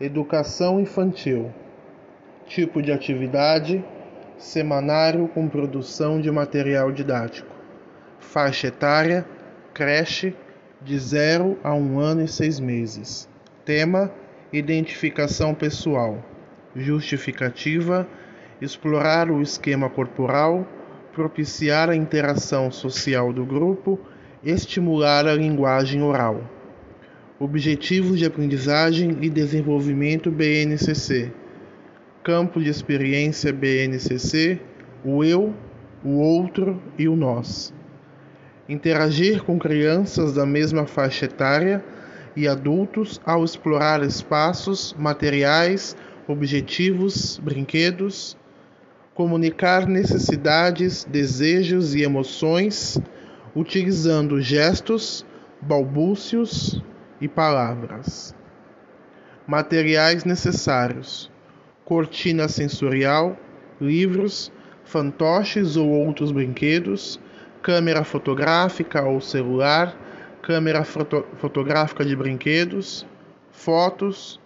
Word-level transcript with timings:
Educação 0.00 0.80
infantil. 0.80 1.52
Tipo 2.46 2.80
de 2.80 2.90
atividade: 2.90 3.84
semanário 4.38 5.28
com 5.28 5.46
produção 5.46 6.18
de 6.18 6.30
material 6.30 6.90
didático. 6.90 7.54
Faixa 8.18 8.68
etária: 8.68 9.26
creche 9.74 10.34
de 10.80 10.98
0 10.98 11.58
a 11.62 11.74
1 11.74 12.00
ano 12.00 12.22
e 12.22 12.28
6 12.28 12.60
meses. 12.60 13.28
Tema: 13.62 14.10
identificação 14.50 15.54
pessoal. 15.54 16.24
Justificativa: 16.74 18.08
explorar 18.58 19.30
o 19.30 19.42
esquema 19.42 19.90
corporal, 19.90 20.66
propiciar 21.12 21.90
a 21.90 21.94
interação 21.94 22.70
social 22.70 23.34
do 23.34 23.44
grupo, 23.44 24.00
estimular 24.42 25.26
a 25.26 25.34
linguagem 25.34 26.02
oral. 26.02 26.40
Objetivos 27.42 28.18
de 28.18 28.26
Aprendizagem 28.26 29.16
e 29.22 29.30
Desenvolvimento 29.30 30.30
BNCC. 30.30 31.32
Campo 32.22 32.60
de 32.60 32.68
Experiência 32.68 33.50
BNCC, 33.50 34.60
o 35.02 35.24
eu, 35.24 35.54
o 36.04 36.18
outro 36.18 36.78
e 36.98 37.08
o 37.08 37.16
nós. 37.16 37.72
Interagir 38.68 39.42
com 39.42 39.58
crianças 39.58 40.34
da 40.34 40.44
mesma 40.44 40.86
faixa 40.86 41.24
etária 41.24 41.82
e 42.36 42.46
adultos 42.46 43.18
ao 43.24 43.42
explorar 43.42 44.02
espaços, 44.02 44.94
materiais, 44.98 45.96
objetivos, 46.28 47.40
brinquedos, 47.42 48.36
comunicar 49.14 49.86
necessidades, 49.86 51.04
desejos 51.04 51.94
e 51.94 52.02
emoções 52.02 52.98
utilizando 53.56 54.42
gestos, 54.42 55.24
balbúcios, 55.62 56.82
e 57.20 57.28
palavras. 57.28 58.34
Materiais 59.46 60.24
necessários: 60.24 61.30
cortina 61.84 62.48
sensorial, 62.48 63.36
livros, 63.80 64.52
fantoches 64.84 65.76
ou 65.76 65.88
outros 65.88 66.32
brinquedos, 66.32 67.20
câmera 67.62 68.04
fotográfica 68.04 69.02
ou 69.02 69.20
celular, 69.20 69.96
câmera 70.42 70.84
foto 70.84 71.26
fotográfica 71.36 72.04
de 72.04 72.16
brinquedos, 72.16 73.06
fotos, 73.50 74.40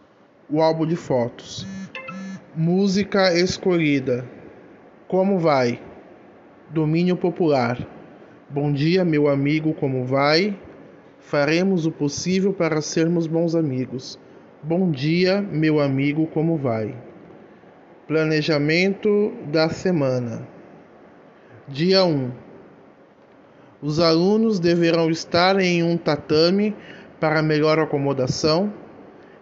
o 0.48 0.60
álbum 0.60 0.86
de 0.86 0.96
fotos. 0.96 1.66
Música 2.54 3.32
escolhida: 3.34 4.24
Como 5.08 5.38
vai? 5.38 5.80
Domínio 6.70 7.16
popular. 7.16 7.78
Bom 8.48 8.72
dia, 8.72 9.04
meu 9.04 9.28
amigo, 9.28 9.74
como 9.74 10.04
vai? 10.04 10.56
Faremos 11.26 11.86
o 11.86 11.90
possível 11.90 12.52
para 12.52 12.82
sermos 12.82 13.26
bons 13.26 13.54
amigos. 13.54 14.18
Bom 14.62 14.90
dia, 14.90 15.40
meu 15.40 15.80
amigo, 15.80 16.26
como 16.26 16.58
vai? 16.58 16.94
Planejamento 18.06 19.32
da 19.50 19.70
semana. 19.70 20.46
Dia 21.66 22.04
1. 22.04 22.30
Os 23.80 24.00
alunos 24.00 24.60
deverão 24.60 25.08
estar 25.08 25.58
em 25.58 25.82
um 25.82 25.96
tatame 25.96 26.76
para 27.18 27.42
melhor 27.42 27.78
acomodação. 27.78 28.70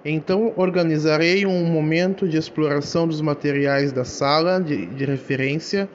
Então, 0.05 0.53
organizarei 0.57 1.45
um 1.47 1.65
momento 1.65 2.29
de 2.29 2.37
exploração 2.37 3.09
dos 3.09 3.21
materiais 3.21 3.91
da 3.91 4.05
sala 4.05 4.61
de, 4.61 4.87
de 4.87 5.05
referência, 5.05 5.89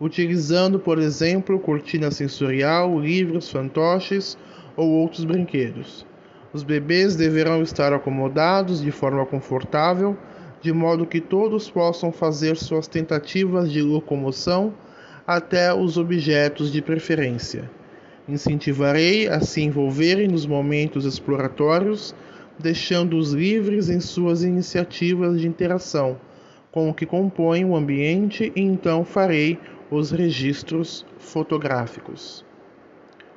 utilizando, 0.00 0.78
por 0.78 0.98
exemplo, 0.98 1.60
cortina 1.60 2.10
sensorial, 2.10 2.98
livros, 2.98 3.50
fantoches 3.50 4.38
ou 4.78 4.88
outros 4.88 5.24
brinquedos. 5.24 6.06
Os 6.52 6.62
bebês 6.62 7.16
deverão 7.16 7.60
estar 7.60 7.92
acomodados 7.92 8.80
de 8.80 8.90
forma 8.90 9.26
confortável, 9.26 10.16
de 10.62 10.72
modo 10.72 11.04
que 11.04 11.20
todos 11.20 11.68
possam 11.68 12.10
fazer 12.10 12.56
suas 12.56 12.86
tentativas 12.86 13.70
de 13.70 13.82
locomoção 13.82 14.72
até 15.26 15.74
os 15.74 15.98
objetos 15.98 16.72
de 16.72 16.80
preferência. 16.80 17.70
Incentivarei 18.26 19.28
a 19.28 19.40
se 19.40 19.60
envolverem 19.60 20.28
nos 20.28 20.46
momentos 20.46 21.04
exploratórios, 21.04 22.14
deixando-os 22.58 23.32
livres 23.32 23.90
em 23.90 24.00
suas 24.00 24.42
iniciativas 24.42 25.40
de 25.40 25.46
interação 25.46 26.16
com 26.70 26.88
o 26.90 26.94
que 26.94 27.06
compõe 27.06 27.64
o 27.64 27.74
ambiente 27.74 28.52
e 28.54 28.60
então 28.60 29.04
farei 29.04 29.58
os 29.90 30.10
registros 30.10 31.04
fotográficos. 31.18 32.44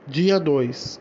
Dia 0.06 0.40
2 0.40 1.00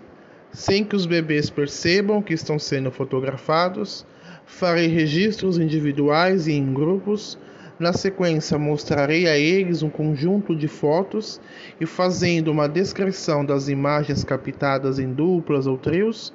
sem 0.52 0.84
que 0.84 0.96
os 0.96 1.06
bebês 1.06 1.48
percebam 1.48 2.22
que 2.22 2.34
estão 2.34 2.58
sendo 2.58 2.90
fotografados, 2.90 4.04
farei 4.44 4.88
registros 4.88 5.58
individuais 5.58 6.46
e 6.46 6.52
em 6.52 6.72
grupos. 6.72 7.38
Na 7.78 7.92
sequência, 7.92 8.58
mostrarei 8.58 9.26
a 9.26 9.38
eles 9.38 9.82
um 9.82 9.88
conjunto 9.88 10.54
de 10.54 10.68
fotos 10.68 11.40
e, 11.80 11.86
fazendo 11.86 12.48
uma 12.48 12.68
descrição 12.68 13.44
das 13.44 13.68
imagens 13.68 14.22
captadas 14.22 14.98
em 14.98 15.12
duplas 15.12 15.66
ou 15.66 15.78
trios, 15.78 16.32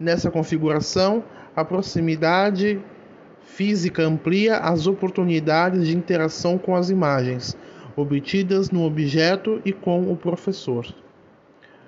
nessa 0.00 0.30
configuração, 0.30 1.22
a 1.54 1.64
proximidade 1.64 2.80
física 3.44 4.02
amplia 4.02 4.56
as 4.56 4.86
oportunidades 4.86 5.86
de 5.86 5.96
interação 5.96 6.56
com 6.58 6.74
as 6.74 6.90
imagens 6.90 7.56
obtidas 7.96 8.70
no 8.70 8.84
objeto 8.84 9.60
e 9.64 9.72
com 9.72 10.10
o 10.10 10.16
professor. 10.16 10.86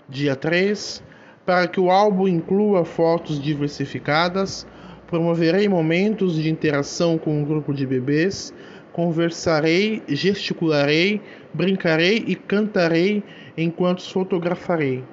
Dia 0.08 0.36
3 0.36 1.02
para 1.44 1.66
que 1.66 1.80
o 1.80 1.90
álbum 1.90 2.28
inclua 2.28 2.84
fotos 2.84 3.40
diversificadas, 3.40 4.66
promoverei 5.06 5.68
momentos 5.68 6.34
de 6.34 6.48
interação 6.48 7.18
com 7.18 7.40
um 7.40 7.44
grupo 7.44 7.74
de 7.74 7.86
bebês, 7.86 8.54
conversarei, 8.92 10.02
gesticularei, 10.08 11.20
brincarei 11.52 12.24
e 12.26 12.34
cantarei 12.36 13.22
enquanto 13.56 14.02
fotografarei. 14.08 15.04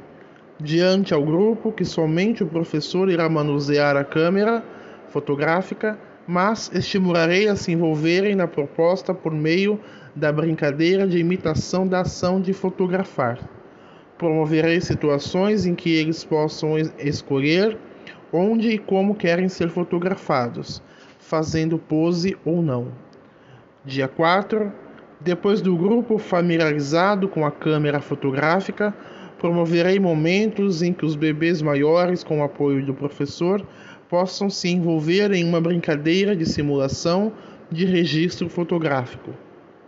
Diante 0.60 1.14
ao 1.14 1.24
grupo 1.24 1.72
que 1.72 1.86
somente 1.86 2.44
o 2.44 2.48
professor 2.48 3.10
irá 3.10 3.30
manusear 3.30 3.96
a 3.96 4.04
câmera 4.04 4.64
fotográfica, 5.08 5.98
mas 6.28 6.70
estimularei 6.74 7.48
a 7.48 7.56
se 7.56 7.72
envolverem 7.72 8.36
na 8.36 8.48
proposta 8.48 9.14
por 9.14 9.34
meio 9.34 9.80
da 10.16 10.32
brincadeira 10.32 11.08
de 11.08 11.18
imitação 11.18 11.88
da 11.88 12.02
ação 12.02 12.40
de 12.40 12.54
fotografar. 12.54 13.59
Promoverei 14.20 14.82
situações 14.82 15.66
em 15.66 15.74
que 15.74 15.96
eles 15.96 16.26
possam 16.26 16.78
escolher 17.00 17.78
onde 18.34 18.72
e 18.72 18.78
como 18.78 19.16
querem 19.16 19.48
ser 19.48 19.70
fotografados, 19.70 20.84
fazendo 21.18 21.80
pose 21.80 22.36
ou 22.44 22.62
não. 22.62 22.90
Dia 23.86 24.10
4. 24.10 24.74
Depois 25.22 25.62
do 25.62 25.74
grupo 25.78 26.18
familiarizado 26.18 27.30
com 27.30 27.46
a 27.46 27.52
câmera 27.52 28.02
fotográfica, 28.02 28.94
promoverei 29.38 29.98
momentos 30.02 30.82
em 30.82 30.92
que 30.92 31.06
os 31.06 31.16
bebês 31.16 31.62
maiores, 31.62 32.22
com 32.22 32.42
o 32.42 32.44
apoio 32.44 32.86
do 32.86 32.94
professor, 32.94 33.66
possam 34.10 34.50
se 34.50 34.68
envolver 34.68 35.32
em 35.32 35.46
uma 35.46 35.62
brincadeira 35.62 36.36
de 36.36 36.46
simulação 36.46 37.32
de 37.72 37.86
registro 37.86 38.50
fotográfico. 38.50 39.34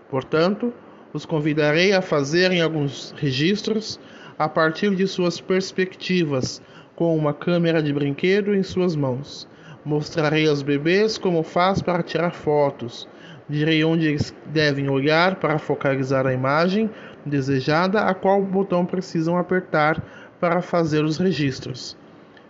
Portanto, 0.09 0.73
os 1.11 1.25
convidarei 1.25 1.91
a 1.91 2.01
fazerem 2.01 2.61
alguns 2.61 3.13
registros 3.17 3.99
a 4.43 4.49
partir 4.49 4.95
de 4.95 5.07
suas 5.07 5.39
perspectivas, 5.39 6.61
com 6.95 7.15
uma 7.15 7.31
câmera 7.31 7.81
de 7.81 7.93
brinquedo 7.93 8.55
em 8.55 8.63
suas 8.63 8.95
mãos. 8.95 9.47
Mostrarei 9.85 10.47
aos 10.47 10.63
bebês 10.63 11.17
como 11.17 11.43
faz 11.43 11.81
para 11.81 12.01
tirar 12.01 12.31
fotos. 12.31 13.07
Direi 13.47 13.83
onde 13.83 14.07
eles 14.07 14.35
devem 14.47 14.89
olhar 14.89 15.35
para 15.35 15.59
focalizar 15.59 16.25
a 16.25 16.33
imagem 16.33 16.89
desejada, 17.23 18.01
a 18.01 18.15
qual 18.15 18.41
botão 18.41 18.83
precisam 18.83 19.37
apertar 19.37 20.03
para 20.39 20.61
fazer 20.61 21.03
os 21.03 21.17
registros. 21.17 21.95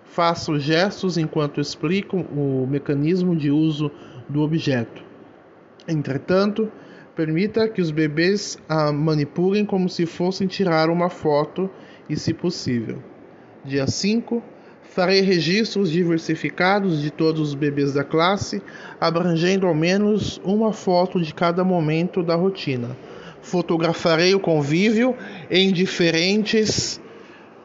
Faço 0.05 0.59
gestos 0.59 1.17
enquanto 1.17 1.59
explico 1.59 2.17
o 2.17 2.65
mecanismo 2.69 3.35
de 3.35 3.51
uso 3.51 3.91
do 4.29 4.41
objeto. 4.41 5.03
Entretanto, 5.87 6.71
Permita 7.21 7.69
que 7.69 7.79
os 7.79 7.91
bebês 7.91 8.57
a 8.67 8.91
manipulem 8.91 9.63
como 9.63 9.87
se 9.87 10.07
fossem 10.07 10.47
tirar 10.47 10.89
uma 10.89 11.07
foto 11.07 11.69
e, 12.09 12.15
se 12.15 12.33
possível. 12.33 12.97
Dia 13.63 13.85
5. 13.85 14.41
Farei 14.81 15.21
registros 15.21 15.91
diversificados 15.91 16.99
de 16.99 17.11
todos 17.11 17.49
os 17.49 17.53
bebês 17.53 17.93
da 17.93 18.03
classe, 18.03 18.59
abrangendo 18.99 19.67
ao 19.67 19.75
menos 19.75 20.41
uma 20.43 20.73
foto 20.73 21.21
de 21.21 21.31
cada 21.31 21.63
momento 21.63 22.23
da 22.23 22.33
rotina. 22.33 22.97
Fotografarei 23.39 24.33
o 24.33 24.39
convívio 24.39 25.15
em 25.47 25.71
diferentes 25.71 26.99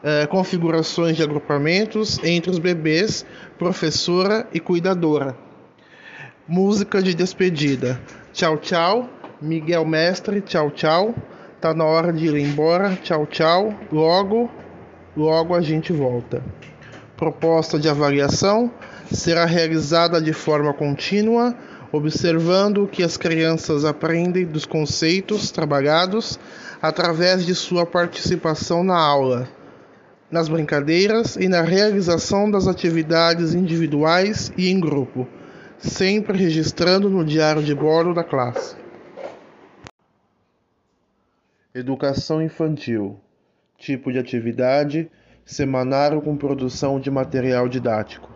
eh, 0.03 0.27
configurações 0.27 1.17
de 1.17 1.23
agrupamentos 1.23 2.19
entre 2.23 2.51
os 2.51 2.59
bebês, 2.59 3.25
professora 3.57 4.47
e 4.53 4.59
cuidadora. 4.59 5.35
Música 6.47 7.01
de 7.01 7.15
despedida. 7.15 7.99
Tchau, 8.31 8.55
tchau. 8.59 9.16
Miguel 9.39 9.85
Mestre, 9.85 10.41
tchau, 10.41 10.71
tchau. 10.71 11.13
Tá 11.61 11.71
na 11.71 11.85
hora 11.85 12.11
de 12.11 12.25
ir 12.25 12.35
embora, 12.37 12.97
tchau, 13.03 13.27
tchau. 13.27 13.71
Logo, 13.91 14.49
logo 15.15 15.53
a 15.53 15.61
gente 15.61 15.93
volta. 15.93 16.41
Proposta 17.15 17.77
de 17.77 17.87
avaliação: 17.87 18.71
será 19.11 19.45
realizada 19.45 20.19
de 20.19 20.33
forma 20.33 20.73
contínua, 20.73 21.55
observando 21.91 22.87
que 22.87 23.03
as 23.03 23.15
crianças 23.15 23.85
aprendem 23.85 24.43
dos 24.43 24.65
conceitos 24.65 25.51
trabalhados 25.51 26.39
através 26.81 27.45
de 27.45 27.53
sua 27.53 27.85
participação 27.85 28.83
na 28.83 28.97
aula, 28.97 29.47
nas 30.31 30.49
brincadeiras 30.49 31.35
e 31.35 31.47
na 31.47 31.61
realização 31.61 32.49
das 32.49 32.67
atividades 32.67 33.53
individuais 33.53 34.51
e 34.57 34.71
em 34.71 34.79
grupo, 34.79 35.27
sempre 35.77 36.39
registrando 36.39 37.07
no 37.07 37.23
diário 37.23 37.61
de 37.61 37.75
bordo 37.75 38.15
da 38.15 38.23
classe. 38.23 38.86
Educação 41.79 42.41
infantil. 42.41 43.19
Tipo 43.77 44.11
de 44.11 44.17
atividade: 44.17 45.11
semanário 45.45 46.19
com 46.23 46.35
produção 46.35 46.99
de 46.99 47.11
material 47.11 47.69
didático. 47.69 48.31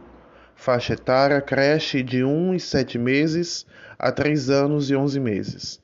Faixa 0.53 0.93
etária: 0.93 1.41
creche 1.41 2.03
de 2.03 2.23
1 2.23 2.53
e 2.53 2.59
7 2.59 2.99
meses 2.99 3.65
a 3.97 4.11
3 4.11 4.51
anos 4.51 4.91
e 4.91 4.95
11 4.95 5.19
meses. 5.19 5.81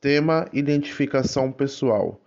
Tema: 0.00 0.46
identificação 0.52 1.50
pessoal. 1.50 2.20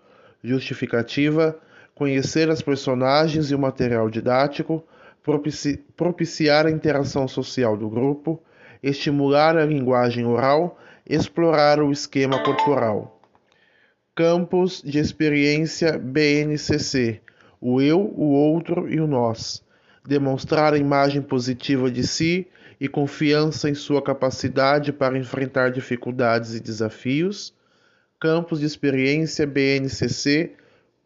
Justificativa: 0.43 1.57
conhecer 1.95 2.49
as 2.49 2.61
personagens 2.61 3.51
e 3.51 3.55
o 3.55 3.59
material 3.59 4.09
didático, 4.09 4.83
propici 5.23 5.77
propiciar 5.95 6.65
a 6.65 6.71
interação 6.71 7.25
social 7.25 7.77
do 7.77 7.89
grupo, 7.89 8.43
estimular 8.83 9.55
a 9.55 9.65
linguagem 9.65 10.25
oral, 10.25 10.77
explorar 11.07 11.81
o 11.81 11.89
esquema 11.89 12.43
corporal. 12.43 13.12
Campos 14.15 14.79
de 14.85 14.99
experiência 14.99 15.97
BNCC: 15.97 17.19
o 17.59 17.81
eu, 17.81 17.99
o 17.99 18.29
outro 18.29 18.87
e 18.87 19.01
o 19.01 19.07
nós. 19.07 19.63
Demonstrar 20.07 20.71
a 20.71 20.77
imagem 20.77 21.19
positiva 21.19 21.89
de 21.89 22.05
si 22.05 22.45
e 22.79 22.87
confiança 22.87 23.71
em 23.71 23.73
sua 23.73 24.03
capacidade 24.03 24.93
para 24.93 25.17
enfrentar 25.17 25.71
dificuldades 25.71 26.53
e 26.53 26.59
desafios. 26.59 27.55
Campos 28.19 28.59
de 28.59 28.67
experiência 28.67 29.47
BNCC: 29.47 30.51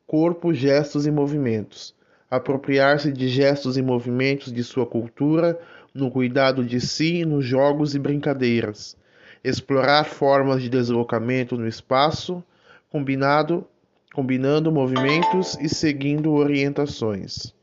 corpo, 0.06 0.54
gestos 0.54 1.08
e 1.08 1.12
movimentos. 1.12 1.96
Apropriar-se 2.30 3.10
de 3.10 3.30
gestos 3.30 3.78
e 3.78 3.82
movimentos 3.82 4.52
de 4.52 4.66
sua 4.66 4.86
cultura 4.86 5.58
no 5.94 6.12
cuidado 6.12 6.62
de 6.62 6.82
si, 6.82 7.24
nos 7.24 7.46
jogos 7.46 7.96
e 7.96 8.00
brincadeiras. 8.00 8.98
Explorar 9.46 10.04
formas 10.04 10.62
de 10.62 10.68
deslocamento 10.68 11.58
no 11.58 11.70
espaço 11.70 12.44
combinado, 12.90 13.68
combinando 14.14 14.72
movimentos 14.72 15.58
e 15.60 15.68
seguindo 15.68 16.34
orientações. 16.34 17.54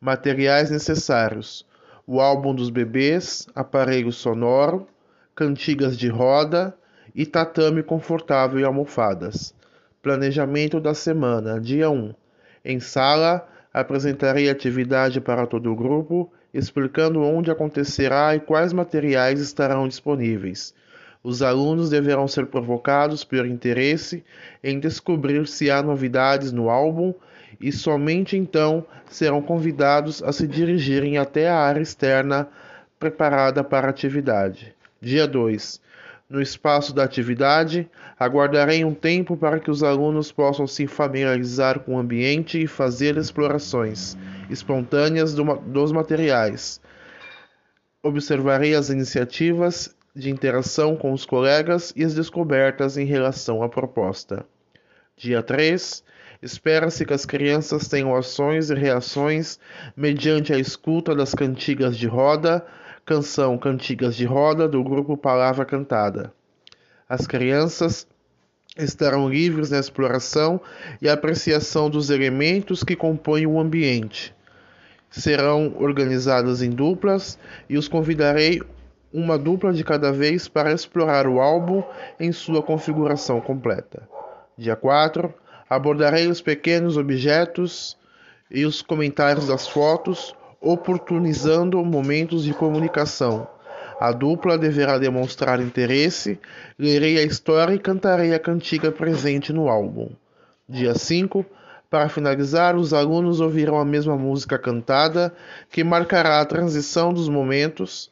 Materiais 0.00 0.70
necessários: 0.70 1.66
o 2.06 2.20
álbum 2.20 2.54
dos 2.54 2.70
bebês, 2.70 3.46
aparelho 3.54 4.12
sonoro, 4.12 4.86
cantigas 5.34 5.96
de 5.96 6.08
roda 6.08 6.76
e 7.14 7.24
tatame 7.24 7.82
confortável 7.82 8.58
e 8.60 8.64
almofadas. 8.64 9.54
Planejamento 10.02 10.80
da 10.80 10.94
semana: 10.94 11.60
dia 11.60 11.90
1. 11.90 12.14
Em 12.64 12.80
sala, 12.80 13.48
apresentarei 13.72 14.48
atividade 14.50 15.20
para 15.20 15.46
todo 15.46 15.70
o 15.70 15.76
grupo, 15.76 16.32
explicando 16.52 17.22
onde 17.22 17.50
acontecerá 17.50 18.34
e 18.34 18.40
quais 18.40 18.72
materiais 18.72 19.40
estarão 19.40 19.86
disponíveis. 19.86 20.74
Os 21.22 21.42
alunos 21.42 21.90
deverão 21.90 22.28
ser 22.28 22.46
provocados 22.46 23.24
por 23.24 23.46
interesse 23.46 24.24
em 24.62 24.78
descobrir 24.78 25.46
se 25.46 25.70
há 25.70 25.82
novidades 25.82 26.52
no 26.52 26.70
álbum 26.70 27.12
e 27.60 27.72
somente 27.72 28.36
então 28.36 28.86
serão 29.08 29.42
convidados 29.42 30.22
a 30.22 30.32
se 30.32 30.46
dirigirem 30.46 31.18
até 31.18 31.48
a 31.48 31.58
área 31.58 31.80
externa 31.80 32.48
preparada 32.98 33.64
para 33.64 33.88
a 33.88 33.90
atividade. 33.90 34.74
Dia 35.00 35.26
2. 35.26 35.80
No 36.28 36.42
espaço 36.42 36.94
da 36.94 37.04
atividade, 37.04 37.88
aguardarei 38.18 38.84
um 38.84 38.92
tempo 38.92 39.36
para 39.36 39.58
que 39.58 39.70
os 39.70 39.82
alunos 39.82 40.30
possam 40.30 40.66
se 40.66 40.86
familiarizar 40.86 41.80
com 41.80 41.94
o 41.94 41.98
ambiente 41.98 42.62
e 42.62 42.66
fazer 42.66 43.16
explorações 43.16 44.16
espontâneas 44.50 45.34
do, 45.34 45.42
dos 45.56 45.90
materiais. 45.90 46.80
Observarei 48.02 48.74
as 48.74 48.90
iniciativas 48.90 49.96
de 50.18 50.30
interação 50.30 50.96
com 50.96 51.12
os 51.12 51.24
colegas 51.24 51.92
e 51.94 52.04
as 52.04 52.12
descobertas 52.12 52.98
em 52.98 53.04
relação 53.04 53.62
à 53.62 53.68
proposta. 53.68 54.44
Dia 55.16 55.42
3. 55.42 56.02
Espera-se 56.42 57.06
que 57.06 57.14
as 57.14 57.24
crianças 57.24 57.88
tenham 57.88 58.14
ações 58.14 58.68
e 58.68 58.74
reações 58.74 59.58
mediante 59.96 60.52
a 60.52 60.58
escuta 60.58 61.14
das 61.14 61.34
cantigas 61.34 61.96
de 61.96 62.06
roda, 62.06 62.66
canção 63.04 63.56
Cantigas 63.56 64.16
de 64.16 64.24
Roda 64.24 64.68
do 64.68 64.82
grupo 64.82 65.16
Palavra 65.16 65.64
Cantada. 65.64 66.32
As 67.08 67.26
crianças 67.26 68.06
estarão 68.76 69.28
livres 69.28 69.70
na 69.70 69.78
exploração 69.78 70.60
e 71.00 71.08
apreciação 71.08 71.88
dos 71.88 72.10
elementos 72.10 72.84
que 72.84 72.94
compõem 72.94 73.46
o 73.46 73.58
ambiente. 73.58 74.34
Serão 75.10 75.74
organizadas 75.78 76.60
em 76.60 76.70
duplas 76.70 77.38
e 77.68 77.78
os 77.78 77.88
convidarei 77.88 78.60
uma 79.12 79.38
dupla 79.38 79.72
de 79.72 79.82
cada 79.82 80.12
vez 80.12 80.48
para 80.48 80.72
explorar 80.72 81.26
o 81.26 81.40
álbum 81.40 81.82
em 82.20 82.30
sua 82.32 82.62
configuração 82.62 83.40
completa. 83.40 84.08
Dia 84.56 84.76
4. 84.76 85.32
Abordarei 85.68 86.26
os 86.26 86.40
pequenos 86.40 86.96
objetos 86.96 87.96
e 88.50 88.64
os 88.64 88.82
comentários 88.82 89.48
das 89.48 89.68
fotos, 89.68 90.34
oportunizando 90.60 91.82
momentos 91.84 92.42
de 92.42 92.52
comunicação. 92.52 93.46
A 94.00 94.12
dupla 94.12 94.56
deverá 94.56 94.96
demonstrar 94.98 95.60
interesse, 95.60 96.38
lerei 96.78 97.18
a 97.18 97.22
história 97.22 97.74
e 97.74 97.78
cantarei 97.78 98.32
a 98.32 98.38
cantiga 98.38 98.92
presente 98.92 99.52
no 99.52 99.68
álbum. 99.68 100.10
Dia 100.68 100.94
5. 100.94 101.44
Para 101.90 102.08
finalizar, 102.08 102.76
os 102.76 102.92
alunos 102.92 103.40
ouvirão 103.40 103.78
a 103.78 103.84
mesma 103.84 104.16
música 104.16 104.58
cantada, 104.58 105.34
que 105.70 105.82
marcará 105.82 106.40
a 106.40 106.44
transição 106.44 107.12
dos 107.12 107.28
momentos 107.28 108.10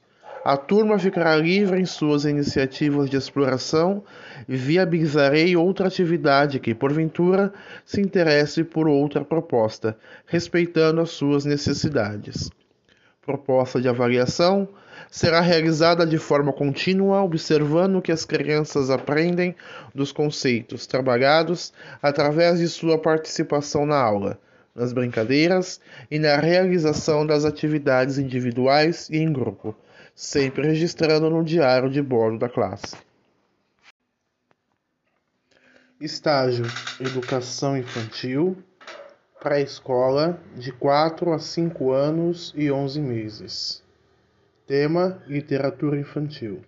a 0.48 0.56
turma 0.56 0.96
ficará 0.96 1.34
livre 1.34 1.80
em 1.80 1.84
suas 1.84 2.24
iniciativas 2.24 3.10
de 3.10 3.16
exploração 3.16 4.04
e 4.48 4.54
viabilizarei 4.54 5.56
outra 5.56 5.88
atividade 5.88 6.60
que, 6.60 6.72
porventura, 6.72 7.52
se 7.84 8.00
interesse 8.00 8.62
por 8.62 8.86
outra 8.86 9.24
proposta, 9.24 9.98
respeitando 10.24 11.00
as 11.00 11.10
suas 11.10 11.44
necessidades. 11.44 12.48
Proposta 13.22 13.80
de 13.80 13.88
avaliação 13.88 14.68
será 15.10 15.40
realizada 15.40 16.06
de 16.06 16.16
forma 16.16 16.52
contínua, 16.52 17.24
observando 17.24 18.00
que 18.00 18.12
as 18.12 18.24
crianças 18.24 18.88
aprendem 18.88 19.52
dos 19.92 20.12
conceitos 20.12 20.86
trabalhados 20.86 21.72
através 22.00 22.60
de 22.60 22.68
sua 22.68 22.96
participação 22.96 23.84
na 23.84 24.00
aula, 24.00 24.38
nas 24.76 24.92
brincadeiras 24.92 25.80
e 26.08 26.20
na 26.20 26.36
realização 26.36 27.26
das 27.26 27.44
atividades 27.44 28.16
individuais 28.16 29.10
e 29.10 29.16
em 29.16 29.32
grupo 29.32 29.74
sempre 30.16 30.66
registrando 30.66 31.28
no 31.28 31.44
diário 31.44 31.90
de 31.90 32.00
bordo 32.00 32.38
da 32.38 32.48
classe. 32.48 32.96
Estágio 36.00 36.64
Educação 36.98 37.76
Infantil 37.76 38.56
Pré-escola 39.38 40.40
de 40.56 40.72
4 40.72 41.32
a 41.32 41.38
5 41.38 41.92
anos 41.92 42.54
e 42.56 42.70
11 42.70 43.00
meses. 43.00 43.84
Tema: 44.66 45.22
Literatura 45.26 46.00
infantil. 46.00 46.62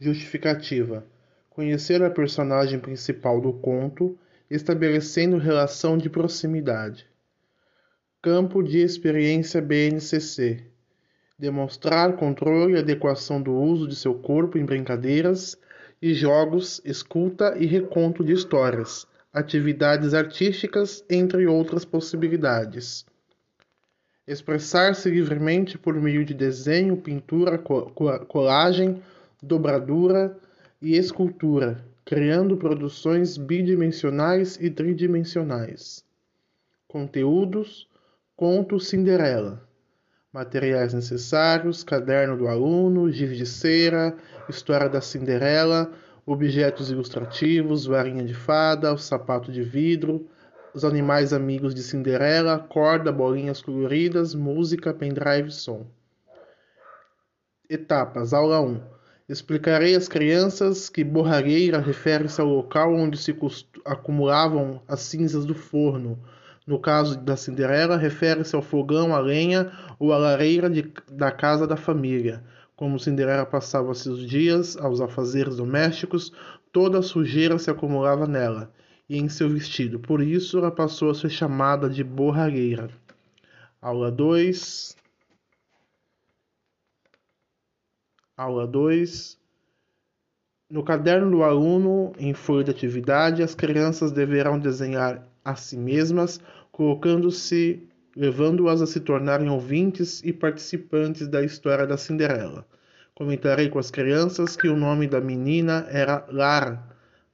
Justificativa: 0.00 1.04
Conhecer 1.50 2.02
a 2.02 2.10
personagem 2.10 2.80
principal 2.80 3.40
do 3.40 3.52
conto, 3.52 4.18
estabelecendo 4.50 5.36
relação 5.36 5.98
de 5.98 6.08
proximidade. 6.08 7.06
Campo 8.22 8.62
de 8.62 8.78
experiência 8.78 9.60
BNCC 9.60 10.64
demonstrar 11.38 12.16
controle 12.16 12.74
e 12.74 12.78
adequação 12.78 13.40
do 13.40 13.52
uso 13.54 13.86
de 13.86 13.94
seu 13.94 14.12
corpo 14.14 14.58
em 14.58 14.64
brincadeiras 14.64 15.56
e 16.02 16.12
jogos, 16.12 16.80
escuta 16.84 17.56
e 17.56 17.64
reconto 17.64 18.24
de 18.24 18.32
histórias, 18.32 19.06
atividades 19.32 20.14
artísticas, 20.14 21.04
entre 21.08 21.46
outras 21.46 21.84
possibilidades. 21.84 23.06
Expressar-se 24.26 25.08
livremente 25.08 25.78
por 25.78 25.94
meio 25.94 26.24
de 26.24 26.34
desenho, 26.34 26.96
pintura, 26.96 27.56
colagem, 27.56 29.00
dobradura 29.40 30.36
e 30.82 30.96
escultura, 30.96 31.84
criando 32.04 32.56
produções 32.56 33.36
bidimensionais 33.38 34.58
e 34.60 34.70
tridimensionais. 34.70 36.04
Conteúdos: 36.88 37.88
Conto 38.36 38.78
Cinderela 38.78 39.67
materiais 40.32 40.92
necessários, 40.92 41.82
caderno 41.82 42.36
do 42.36 42.48
aluno, 42.48 43.10
giz 43.10 43.36
de 43.36 43.46
cera, 43.46 44.14
história 44.48 44.88
da 44.88 45.00
Cinderela, 45.00 45.90
objetos 46.26 46.90
ilustrativos, 46.90 47.86
varinha 47.86 48.24
de 48.24 48.34
fada, 48.34 48.92
o 48.92 48.98
sapato 48.98 49.50
de 49.50 49.62
vidro, 49.62 50.28
os 50.74 50.84
animais 50.84 51.32
amigos 51.32 51.74
de 51.74 51.82
Cinderela, 51.82 52.58
corda, 52.58 53.10
bolinhas 53.10 53.62
coloridas, 53.62 54.34
música, 54.34 54.92
pendrive, 54.92 55.50
som. 55.50 55.86
etapas. 57.68 58.34
Aula 58.34 58.60
1. 58.60 58.80
Explicarei 59.28 59.94
às 59.94 60.08
crianças 60.08 60.88
que 60.88 61.04
borragueira 61.04 61.78
refere-se 61.78 62.40
ao 62.40 62.46
local 62.46 62.94
onde 62.94 63.16
se 63.18 63.34
acumulavam 63.84 64.82
as 64.86 65.00
cinzas 65.00 65.44
do 65.44 65.54
forno. 65.54 66.18
No 66.68 66.78
caso 66.78 67.18
da 67.18 67.34
Cinderela, 67.34 67.96
refere-se 67.96 68.54
ao 68.54 68.60
fogão, 68.60 69.16
à 69.16 69.20
lenha 69.20 69.72
ou 69.98 70.12
à 70.12 70.18
lareira 70.18 70.68
de, 70.68 70.92
da 71.10 71.32
casa 71.32 71.66
da 71.66 71.78
família. 71.78 72.44
Como 72.76 73.00
Cinderela 73.00 73.46
passava 73.46 73.94
seus 73.94 74.28
dias 74.28 74.76
aos 74.76 75.00
afazeres 75.00 75.56
domésticos, 75.56 76.30
toda 76.70 76.98
a 76.98 77.02
sujeira 77.02 77.58
se 77.58 77.70
acumulava 77.70 78.26
nela 78.26 78.70
e 79.08 79.16
em 79.16 79.30
seu 79.30 79.48
vestido. 79.48 79.98
Por 79.98 80.20
isso, 80.20 80.58
ela 80.58 80.70
passou 80.70 81.08
a 81.08 81.14
ser 81.14 81.30
chamada 81.30 81.88
de 81.88 82.04
borragueira. 82.04 82.90
Aula 83.80 84.12
2. 84.12 84.94
Aula 88.36 88.66
2. 88.66 89.38
No 90.68 90.84
caderno 90.84 91.30
do 91.30 91.42
aluno, 91.42 92.12
em 92.18 92.34
folha 92.34 92.64
de 92.64 92.72
atividade, 92.72 93.42
as 93.42 93.54
crianças 93.54 94.12
deverão 94.12 94.58
desenhar 94.58 95.26
a 95.48 95.56
si 95.56 95.78
mesmas, 95.78 96.38
colocando-se, 96.78 97.82
levando-as 98.14 98.80
a 98.80 98.86
se 98.86 99.00
tornarem 99.00 99.50
ouvintes 99.50 100.22
e 100.22 100.32
participantes 100.32 101.26
da 101.26 101.42
história 101.42 101.84
da 101.84 101.96
Cinderela. 101.96 102.64
Comentarei 103.16 103.68
com 103.68 103.80
as 103.80 103.90
crianças 103.90 104.56
que 104.56 104.68
o 104.68 104.76
nome 104.76 105.08
da 105.08 105.20
menina 105.20 105.88
era 105.90 106.24
Lara, 106.30 106.80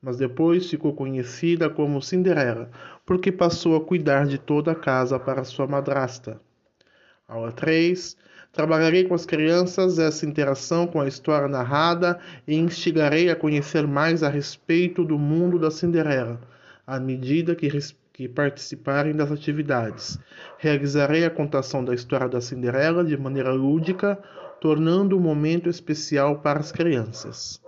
mas 0.01 0.17
depois 0.17 0.71
ficou 0.71 0.95
conhecida 0.95 1.69
como 1.69 2.01
Cinderela, 2.01 2.71
porque 3.05 3.31
passou 3.31 3.77
a 3.77 3.85
cuidar 3.85 4.27
de 4.27 4.39
toda 4.39 4.73
a 4.73 4.75
casa 4.75 5.21
para 5.21 5.45
sua 5.45 5.67
madrasta. 5.67 6.41
Aula 7.29 7.53
3. 7.53 8.17
Trabalharei 8.51 9.05
com 9.05 9.13
as 9.13 9.27
crianças 9.27 9.99
essa 9.99 10.25
interação 10.25 10.87
com 10.87 11.03
a 11.03 11.07
história 11.07 11.49
narrada 11.49 12.19
e 12.49 12.55
instigarei 12.55 13.29
a 13.29 13.37
conhecer 13.37 13.87
mais 13.87 14.23
a 14.23 14.31
respeito 14.31 15.05
do 15.05 15.19
mundo 15.19 15.59
da 15.59 15.71
Cinderela, 15.71 16.41
à 16.87 16.99
medida 16.99 17.55
que, 17.55 17.69
que 18.15 18.29
participarem 18.29 19.13
das 19.13 19.33
atividades. 19.33 20.21
Realizarei 20.57 21.25
a 21.25 21.31
contação 21.31 21.85
da 21.85 21.93
história 21.93 22.29
da 22.29 22.41
Cinderela 22.41 23.05
de 23.05 23.17
maneira 23.17 23.53
lúdica, 23.53 24.17
tornando 24.61 25.17
um 25.17 25.21
momento 25.21 25.69
especial 25.69 26.39
para 26.39 26.61
as 26.61 26.71
crianças. 26.71 27.61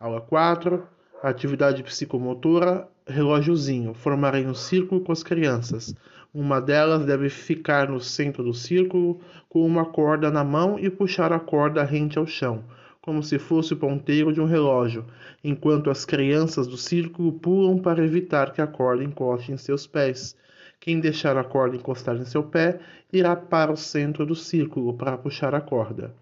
Aula 0.00 0.22
4. 0.22 0.82
Atividade 1.22 1.82
psicomotora, 1.82 2.88
relógiozinho. 3.06 3.92
Formarei 3.92 4.46
um 4.46 4.54
círculo 4.54 5.02
com 5.02 5.12
as 5.12 5.22
crianças. 5.22 5.94
Uma 6.32 6.58
delas 6.58 7.04
deve 7.04 7.28
ficar 7.28 7.90
no 7.90 8.00
centro 8.00 8.42
do 8.42 8.54
círculo 8.54 9.20
com 9.46 9.64
uma 9.64 9.84
corda 9.84 10.30
na 10.30 10.42
mão 10.42 10.78
e 10.78 10.88
puxar 10.88 11.34
a 11.34 11.38
corda 11.38 11.84
rente 11.84 12.18
ao 12.18 12.26
chão, 12.26 12.64
como 13.06 13.22
se 13.22 13.38
fosse 13.38 13.72
o 13.72 13.76
ponteiro 13.76 14.32
de 14.32 14.40
um 14.40 14.46
relógio, 14.46 15.04
enquanto 15.44 15.90
as 15.90 16.04
crianças 16.04 16.66
do 16.66 16.76
círculo 16.76 17.32
pulam 17.34 17.78
para 17.78 18.04
evitar 18.04 18.52
que 18.52 18.60
a 18.60 18.66
corda 18.66 19.04
encoste 19.04 19.52
em 19.52 19.56
seus 19.56 19.86
pés. 19.86 20.36
Quem 20.80 20.98
deixar 20.98 21.36
a 21.36 21.44
corda 21.44 21.76
encostar 21.76 22.16
em 22.16 22.24
seu 22.24 22.42
pé 22.42 22.80
irá 23.12 23.36
para 23.36 23.70
o 23.70 23.76
centro 23.76 24.26
do 24.26 24.34
círculo 24.34 24.92
para 24.92 25.16
puxar 25.16 25.54
a 25.54 25.60
corda. 25.60 26.12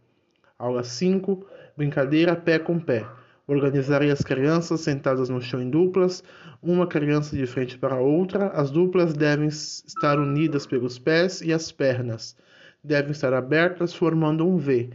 Aula 0.59 0.85
5 0.85 1.47
Brincadeira 1.75 2.37
pé 2.37 2.59
com 2.59 2.79
pé. 2.79 3.07
Organizarei 3.47 4.11
as 4.11 4.21
crianças 4.21 4.83
sentadas 4.83 5.31
no 5.31 5.41
chão 5.41 5.62
em 5.62 5.71
duplas, 5.71 6.23
uma 6.62 6.87
criança 6.87 7.35
de 7.35 7.47
frente 7.47 7.79
para 7.79 7.95
a 7.95 8.00
outra. 8.00 8.49
As 8.49 8.71
duplas 8.71 9.14
devem 9.14 9.49
estar 9.49 10.19
unidas 10.19 10.67
pelos 10.67 10.99
pés 10.99 11.41
e 11.41 11.50
as 11.50 11.73
pernas. 11.73 12.37
Devem 12.83 13.12
estar 13.12 13.33
abertas, 13.33 13.95
formando 13.95 14.47
um 14.47 14.59
V. 14.59 14.91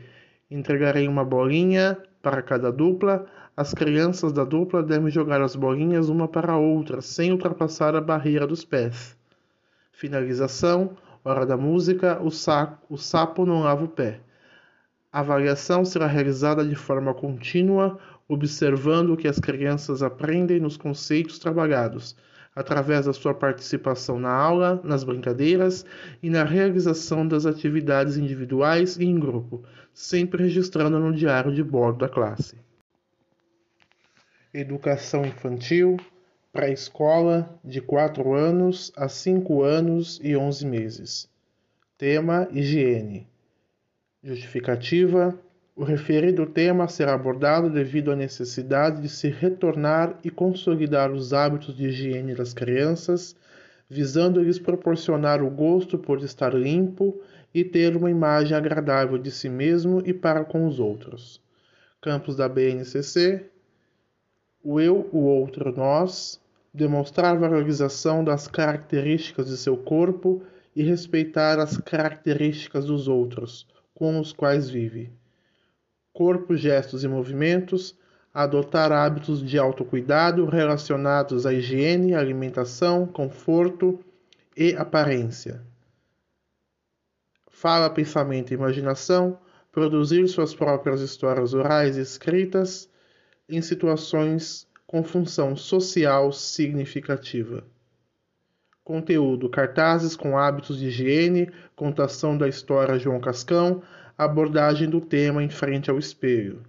Entregarei 0.49 1.07
uma 1.07 1.23
bolinha 1.23 1.97
para 2.21 2.41
cada 2.41 2.71
dupla. 2.71 3.25
As 3.55 3.73
crianças 3.73 4.33
da 4.33 4.43
dupla 4.43 4.81
devem 4.81 5.11
jogar 5.11 5.41
as 5.41 5.55
bolinhas 5.55 6.09
uma 6.09 6.27
para 6.27 6.53
a 6.53 6.57
outra, 6.57 7.01
sem 7.01 7.31
ultrapassar 7.31 7.95
a 7.95 8.01
barreira 8.01 8.47
dos 8.47 8.65
pés. 8.65 9.17
Finalização: 9.91 10.97
hora 11.23 11.45
da 11.45 11.57
música, 11.57 12.19
o, 12.21 12.31
saco, 12.31 12.85
o 12.89 12.97
sapo 12.97 13.45
não 13.45 13.61
lava 13.61 13.83
o 13.83 13.89
pé. 13.89 14.21
A 15.11 15.19
avaliação 15.19 15.83
será 15.83 16.07
realizada 16.07 16.65
de 16.65 16.75
forma 16.75 17.13
contínua 17.13 17.99
observando 18.29 19.13
o 19.13 19.17
que 19.17 19.27
as 19.27 19.39
crianças 19.39 20.03
aprendem 20.03 20.59
nos 20.59 20.77
conceitos 20.77 21.39
trabalhados, 21.39 22.15
através 22.55 23.05
da 23.05 23.13
sua 23.13 23.33
participação 23.33 24.19
na 24.19 24.31
aula, 24.31 24.81
nas 24.83 25.03
brincadeiras 25.03 25.85
e 26.21 26.29
na 26.29 26.43
realização 26.43 27.27
das 27.27 27.45
atividades 27.45 28.17
individuais 28.17 28.97
e 28.97 29.05
em 29.05 29.19
grupo, 29.19 29.63
sempre 29.93 30.43
registrando 30.43 30.99
no 30.99 31.13
diário 31.13 31.53
de 31.53 31.63
bordo 31.63 31.99
da 31.99 32.09
classe. 32.09 32.57
Educação 34.53 35.25
infantil, 35.25 35.97
pré-escola, 36.51 37.59
de 37.63 37.81
4 37.81 38.33
anos 38.33 38.91
a 38.97 39.07
5 39.07 39.61
anos 39.61 40.19
e 40.23 40.35
11 40.35 40.65
meses. 40.65 41.29
Tema: 41.97 42.47
higiene. 42.51 43.27
Justificativa: 44.23 45.37
o 45.79 45.85
referido 45.85 46.45
tema 46.45 46.89
será 46.89 47.13
abordado 47.13 47.69
devido 47.69 48.11
à 48.11 48.15
necessidade 48.15 49.01
de 49.01 49.07
se 49.07 49.29
retornar 49.29 50.19
e 50.25 50.29
consolidar 50.29 51.09
os 51.09 51.31
hábitos 51.31 51.73
de 51.73 51.87
higiene 51.87 52.35
das 52.35 52.53
crianças, 52.53 53.33
visando 53.89 54.43
lhes 54.43 54.59
proporcionar 54.59 55.41
o 55.41 55.49
gosto 55.49 55.97
por 55.97 56.21
estar 56.21 56.53
limpo 56.53 57.21
e 57.53 57.63
ter 57.63 57.95
uma 57.95 58.11
imagem 58.11 58.57
agradável 58.57 59.17
de 59.17 59.31
si 59.31 59.47
mesmo 59.47 60.03
e 60.05 60.13
para 60.13 60.43
com 60.43 60.67
os 60.67 60.81
outros. 60.81 61.41
Campos 62.01 62.35
da 62.35 62.49
BNCC: 62.49 63.45
o 64.61 64.81
eu, 64.81 65.09
o 65.13 65.19
outro, 65.19 65.71
nós, 65.71 66.41
demonstrar 66.73 67.39
valorização 67.39 68.21
das 68.21 68.49
características 68.49 69.47
de 69.47 69.55
seu 69.55 69.77
corpo 69.77 70.43
e 70.75 70.83
respeitar 70.83 71.57
as 71.57 71.77
características 71.77 72.83
dos 72.83 73.07
outros, 73.07 73.65
com 73.95 74.19
os 74.19 74.33
quais 74.33 74.69
vive 74.69 75.17
corpo, 76.19 76.53
gestos 76.57 77.05
e 77.05 77.07
movimentos, 77.07 77.97
adotar 78.33 78.91
hábitos 78.91 79.41
de 79.41 79.57
autocuidado 79.57 80.45
relacionados 80.47 81.45
à 81.45 81.53
higiene, 81.53 82.13
alimentação, 82.13 83.07
conforto 83.07 84.03
e 84.53 84.75
aparência. 84.75 85.63
Fala, 87.49 87.89
pensamento 87.89 88.51
e 88.51 88.53
imaginação, 88.53 89.39
produzir 89.71 90.27
suas 90.27 90.53
próprias 90.53 90.99
histórias 90.99 91.53
orais 91.53 91.95
e 91.95 92.01
escritas 92.01 92.89
em 93.47 93.61
situações 93.61 94.67
com 94.85 95.01
função 95.05 95.55
social 95.55 96.33
significativa. 96.33 97.63
Conteúdo: 98.83 99.47
cartazes 99.49 100.17
com 100.17 100.37
hábitos 100.37 100.79
de 100.79 100.87
higiene, 100.87 101.49
contação 101.77 102.37
da 102.37 102.49
história 102.49 102.99
João 102.99 103.21
Cascão, 103.21 103.81
abordagem 104.19 104.89
do 104.89 104.99
tema 104.99 105.41
em 105.41 105.49
frente 105.49 105.89
ao 105.89 105.97
espelho. 105.97 106.61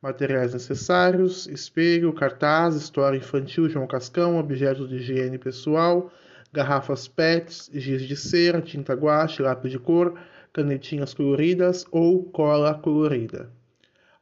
Materiais 0.00 0.54
necessários: 0.54 1.46
espelho, 1.46 2.10
cartaz, 2.14 2.74
história 2.74 3.18
infantil 3.18 3.68
João 3.68 3.86
Cascão, 3.86 4.38
objetos 4.38 4.88
de 4.88 4.96
higiene 4.96 5.36
pessoal, 5.36 6.10
garrafas 6.50 7.06
PETs, 7.06 7.70
giz 7.74 8.00
de 8.02 8.16
cera, 8.16 8.62
tinta 8.62 8.94
guache, 8.94 9.42
lápis 9.42 9.70
de 9.70 9.78
cor, 9.78 10.18
canetinhas 10.54 11.12
coloridas 11.12 11.84
ou 11.90 12.24
cola 12.24 12.72
colorida. 12.72 13.50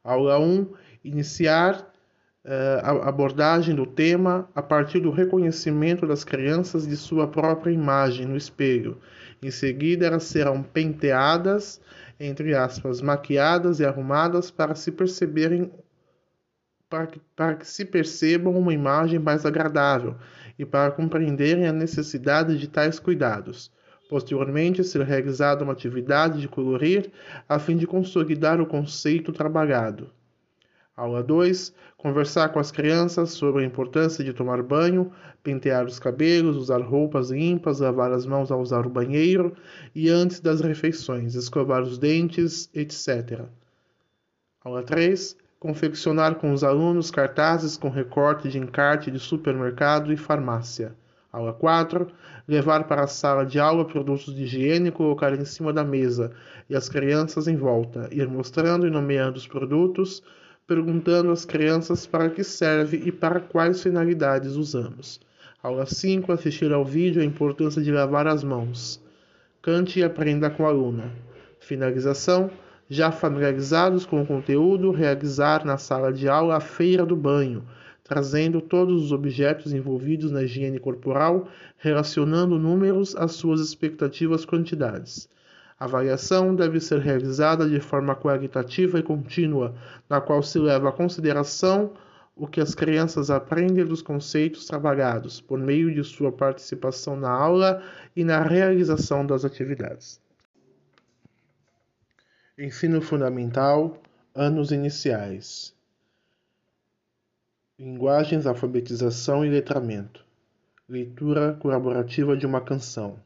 Aula 0.03 0.37
1: 0.37 0.67
Iniciar 1.05 1.89
uh, 2.43 2.83
a 2.83 3.07
abordagem 3.07 3.73
do 3.73 3.85
tema 3.85 4.49
a 4.53 4.61
partir 4.61 4.99
do 4.99 5.11
reconhecimento 5.11 6.05
das 6.05 6.25
crianças 6.25 6.85
de 6.85 6.97
sua 6.97 7.25
própria 7.25 7.71
imagem 7.71 8.25
no 8.25 8.35
espelho. 8.35 8.97
Em 9.41 9.49
seguida, 9.49 10.05
elas 10.05 10.23
serão 10.23 10.61
penteadas 10.61 11.79
entre 12.19 12.53
aspas, 12.53 13.01
maquiadas 13.01 13.79
e 13.79 13.85
arrumadas 13.85 14.51
para 14.51 14.75
se 14.75 14.91
perceberem 14.91 15.71
para 16.89 17.05
que, 17.05 17.21
para 17.35 17.55
que 17.55 17.67
se 17.67 17.85
percebam 17.85 18.57
uma 18.57 18.73
imagem 18.73 19.19
mais 19.19 19.45
agradável 19.45 20.15
e 20.57 20.65
para 20.65 20.91
compreenderem 20.91 21.67
a 21.67 21.71
necessidade 21.71 22.57
de 22.57 22.67
tais 22.67 22.99
cuidados. 22.99 23.71
Posteriormente, 24.09 24.83
será 24.83 25.05
realizada 25.05 25.63
uma 25.63 25.73
atividade 25.73 26.41
de 26.41 26.47
colorir 26.47 27.11
a 27.47 27.59
fim 27.59 27.77
de 27.77 27.85
consolidar 27.85 28.59
o 28.59 28.65
conceito 28.65 29.31
trabalhado. 29.31 30.11
Aula 30.99 31.23
2. 31.23 31.73
Conversar 31.97 32.49
com 32.49 32.59
as 32.59 32.71
crianças 32.71 33.29
sobre 33.31 33.63
a 33.63 33.65
importância 33.65 34.21
de 34.21 34.33
tomar 34.33 34.61
banho, 34.61 35.09
pentear 35.41 35.85
os 35.85 35.97
cabelos, 35.97 36.57
usar 36.57 36.81
roupas 36.81 37.31
limpas, 37.31 37.79
lavar 37.79 38.11
as 38.11 38.25
mãos 38.25 38.51
ao 38.51 38.59
usar 38.59 38.85
o 38.85 38.89
banheiro 38.89 39.55
e 39.95 40.09
antes 40.09 40.41
das 40.41 40.59
refeições, 40.59 41.35
escovar 41.35 41.83
os 41.83 41.97
dentes, 41.97 42.69
etc. 42.73 43.45
Aula 44.61 44.83
3. 44.83 45.37
Confeccionar 45.57 46.35
com 46.35 46.51
os 46.51 46.65
alunos 46.65 47.09
cartazes 47.09 47.77
com 47.77 47.89
recorte 47.89 48.49
de 48.49 48.57
encarte 48.57 49.09
de 49.09 49.19
supermercado 49.19 50.11
e 50.11 50.17
farmácia. 50.17 50.93
Aula 51.31 51.53
4. 51.53 52.07
Levar 52.45 52.85
para 52.85 53.03
a 53.03 53.07
sala 53.07 53.45
de 53.45 53.57
aula 53.57 53.85
produtos 53.85 54.35
de 54.35 54.43
higiene 54.43 54.89
e 54.89 54.91
colocar 54.91 55.33
em 55.33 55.45
cima 55.45 55.71
da 55.71 55.83
mesa 55.83 56.33
e 56.69 56.75
as 56.75 56.89
crianças 56.89 57.47
em 57.47 57.55
volta. 57.55 58.09
Ir 58.11 58.27
mostrando 58.27 58.85
e 58.85 58.89
nomeando 58.89 59.37
os 59.37 59.47
produtos, 59.47 60.21
perguntando 60.69 61.31
às 61.31 61.45
crianças 61.45 62.05
para 62.05 62.29
que 62.29 62.43
serve 62.43 63.01
e 63.03 63.11
para 63.11 63.39
quais 63.39 63.81
finalidades 63.81 64.51
usamos. 64.51 65.19
Aula 65.63 65.87
5. 65.87 66.31
Assistir 66.31 66.71
ao 66.71 66.85
vídeo 66.85 67.23
a 67.23 67.25
importância 67.25 67.81
de 67.81 67.91
lavar 67.91 68.27
as 68.27 68.43
mãos. 68.43 69.03
Cante 69.63 69.99
e 69.99 70.03
aprenda 70.03 70.47
com 70.47 70.67
a 70.67 70.69
aluna. 70.69 71.11
Finalização. 71.59 72.51
Já 72.87 73.11
familiarizados 73.11 74.05
com 74.05 74.21
o 74.21 74.25
conteúdo, 74.25 74.91
realizar 74.91 75.65
na 75.65 75.77
sala 75.77 76.13
de 76.13 76.29
aula 76.29 76.57
a 76.57 76.61
feira 76.61 77.03
do 77.03 77.15
banho 77.15 77.63
trazendo 78.09 78.59
todos 78.59 79.03
os 79.03 79.11
objetos 79.11 79.71
envolvidos 79.71 80.31
na 80.31 80.41
higiene 80.41 80.79
corporal, 80.79 81.47
relacionando 81.77 82.57
números 82.57 83.15
às 83.15 83.33
suas 83.33 83.61
expectativas 83.61 84.45
quantidades. 84.45 85.29
A 85.79 85.85
avaliação 85.85 86.53
deve 86.53 86.79
ser 86.81 86.99
realizada 86.99 87.69
de 87.69 87.79
forma 87.79 88.13
qualitativa 88.13 88.99
e 88.99 89.03
contínua, 89.03 89.73
na 90.09 90.19
qual 90.19 90.43
se 90.43 90.59
leva 90.59 90.89
à 90.89 90.91
consideração 90.91 91.93
o 92.35 92.47
que 92.47 92.59
as 92.59 92.75
crianças 92.75 93.29
aprendem 93.29 93.85
dos 93.85 94.01
conceitos 94.01 94.65
trabalhados, 94.65 95.39
por 95.39 95.57
meio 95.57 95.93
de 95.93 96.03
sua 96.03 96.31
participação 96.31 97.15
na 97.15 97.31
aula 97.31 97.81
e 98.15 98.23
na 98.23 98.41
realização 98.41 99.25
das 99.25 99.45
atividades. 99.45 100.21
Ensino 102.57 103.01
Fundamental 103.01 103.97
Anos 104.35 104.71
Iniciais 104.71 105.73
Linguagens, 107.79 108.45
alfabetização 108.45 109.45
e 109.45 109.49
letramento. 109.49 110.25
Leitura 110.89 111.53
colaborativa 111.53 112.35
de 112.35 112.45
uma 112.45 112.59
canção. 112.59 113.17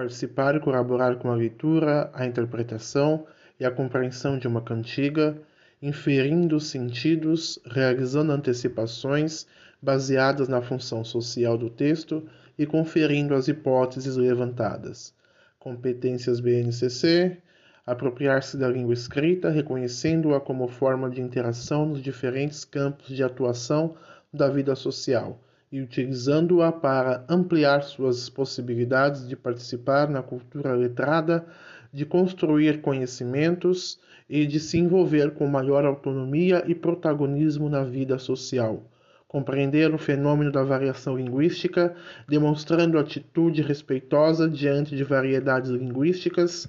Participar 0.00 0.54
e 0.56 0.60
colaborar 0.60 1.16
com 1.16 1.30
a 1.30 1.34
leitura, 1.34 2.08
a 2.14 2.24
interpretação 2.24 3.26
e 3.60 3.66
a 3.66 3.70
compreensão 3.70 4.38
de 4.38 4.48
uma 4.48 4.62
cantiga, 4.62 5.36
inferindo 5.82 6.58
sentidos, 6.58 7.58
realizando 7.66 8.32
antecipações 8.32 9.46
baseadas 9.82 10.48
na 10.48 10.62
função 10.62 11.04
social 11.04 11.58
do 11.58 11.68
texto 11.68 12.26
e 12.58 12.64
conferindo 12.64 13.34
as 13.34 13.46
hipóteses 13.46 14.16
levantadas. 14.16 15.12
Competências 15.58 16.40
BNCC, 16.40 17.36
apropriar-se 17.84 18.56
da 18.56 18.70
língua 18.70 18.94
escrita, 18.94 19.50
reconhecendo-a 19.50 20.40
como 20.40 20.66
forma 20.66 21.10
de 21.10 21.20
interação 21.20 21.84
nos 21.84 22.00
diferentes 22.00 22.64
campos 22.64 23.08
de 23.08 23.22
atuação 23.22 23.94
da 24.32 24.48
vida 24.48 24.74
social 24.74 25.38
e 25.72 25.80
utilizando-a 25.80 26.72
para 26.72 27.24
ampliar 27.28 27.82
suas 27.82 28.28
possibilidades 28.28 29.28
de 29.28 29.36
participar 29.36 30.08
na 30.08 30.22
cultura 30.22 30.74
letrada, 30.74 31.46
de 31.92 32.04
construir 32.04 32.80
conhecimentos 32.80 34.00
e 34.28 34.46
de 34.46 34.58
se 34.58 34.78
envolver 34.78 35.32
com 35.32 35.46
maior 35.46 35.84
autonomia 35.84 36.64
e 36.66 36.74
protagonismo 36.74 37.68
na 37.68 37.84
vida 37.84 38.18
social. 38.18 38.82
Compreender 39.28 39.94
o 39.94 39.98
fenômeno 39.98 40.50
da 40.50 40.64
variação 40.64 41.16
linguística, 41.16 41.94
demonstrando 42.28 42.98
atitude 42.98 43.62
respeitosa 43.62 44.48
diante 44.48 44.96
de 44.96 45.04
variedades 45.04 45.70
linguísticas 45.70 46.68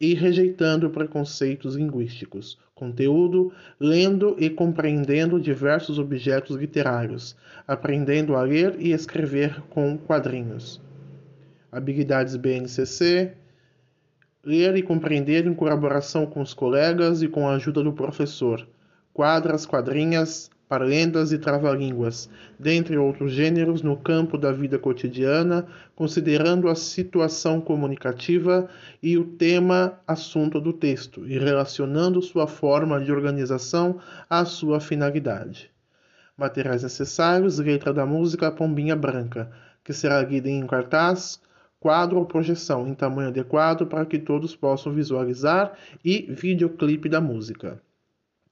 e 0.00 0.14
rejeitando 0.14 0.88
preconceitos 0.88 1.76
linguísticos. 1.76 2.58
Conteúdo: 2.74 3.52
lendo 3.78 4.34
e 4.38 4.48
compreendendo 4.48 5.38
diversos 5.38 5.98
objetos 5.98 6.56
literários, 6.56 7.36
aprendendo 7.68 8.34
a 8.34 8.42
ler 8.42 8.76
e 8.78 8.92
escrever 8.92 9.60
com 9.68 9.98
quadrinhos. 9.98 10.80
Habilidades 11.70 12.36
BNCC: 12.36 13.34
ler 14.42 14.74
e 14.76 14.82
compreender 14.82 15.46
em 15.46 15.52
colaboração 15.52 16.24
com 16.24 16.40
os 16.40 16.54
colegas 16.54 17.22
e 17.22 17.28
com 17.28 17.46
a 17.46 17.56
ajuda 17.56 17.82
do 17.82 17.92
professor. 17.92 18.66
Quadras, 19.12 19.66
quadrinhas, 19.66 20.50
parlendas 20.70 21.32
e 21.32 21.38
trava-línguas, 21.38 22.30
dentre 22.56 22.96
outros 22.96 23.32
gêneros 23.32 23.82
no 23.82 23.96
campo 23.96 24.38
da 24.38 24.52
vida 24.52 24.78
cotidiana, 24.78 25.66
considerando 25.96 26.68
a 26.68 26.76
situação 26.76 27.60
comunicativa 27.60 28.68
e 29.02 29.18
o 29.18 29.24
tema 29.24 29.98
assunto 30.06 30.60
do 30.60 30.72
texto 30.72 31.26
e 31.26 31.36
relacionando 31.36 32.22
sua 32.22 32.46
forma 32.46 33.00
de 33.00 33.10
organização 33.10 33.98
à 34.30 34.44
sua 34.44 34.78
finalidade. 34.78 35.72
Materiais 36.38 36.84
necessários: 36.84 37.58
letra 37.58 37.92
da 37.92 38.06
música 38.06 38.52
Pombinha 38.52 38.94
Branca, 38.94 39.50
que 39.82 39.92
será 39.92 40.22
lida 40.22 40.48
em 40.48 40.64
cartaz, 40.68 41.40
quadro 41.80 42.16
ou 42.16 42.26
projeção 42.26 42.86
em 42.86 42.94
tamanho 42.94 43.30
adequado 43.30 43.88
para 43.88 44.06
que 44.06 44.20
todos 44.20 44.54
possam 44.54 44.92
visualizar 44.92 45.72
e 46.04 46.32
videoclipe 46.32 47.08
da 47.08 47.20
música. 47.20 47.82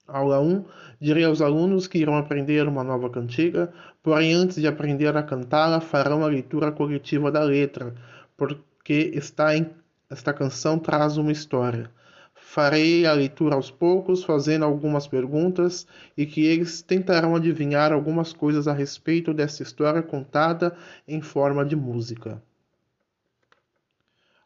Aula 0.09 0.41
1. 0.41 0.65
Direi 0.99 1.25
aos 1.25 1.43
alunos 1.43 1.87
que 1.87 1.99
irão 1.99 2.17
aprender 2.17 2.67
uma 2.67 2.83
nova 2.83 3.11
cantiga, 3.11 3.71
porém, 4.03 4.33
antes 4.33 4.57
de 4.57 4.67
aprender 4.67 5.15
a 5.15 5.23
cantá-la, 5.23 5.81
farão 5.81 6.25
a 6.25 6.29
leitura 6.29 6.73
coletiva 6.73 7.31
da 7.31 7.43
letra, 7.43 7.95
porque 8.35 9.13
está 9.13 9.55
em, 9.55 9.71
esta 10.09 10.33
canção 10.33 10.79
traz 10.79 11.19
uma 11.19 11.31
história. 11.31 11.91
Farei 12.35 13.05
a 13.05 13.13
leitura 13.13 13.55
aos 13.55 13.71
poucos, 13.71 14.25
fazendo 14.25 14.65
algumas 14.65 15.07
perguntas, 15.07 15.87
e 16.17 16.25
que 16.25 16.47
eles 16.47 16.81
tentarão 16.81 17.37
adivinhar 17.37 17.93
algumas 17.93 18.33
coisas 18.33 18.67
a 18.67 18.73
respeito 18.73 19.35
dessa 19.35 19.63
história 19.63 20.03
contada 20.03 20.75
em 21.07 21.21
forma 21.21 21.67
de 21.67 21.77
música. 21.77 22.43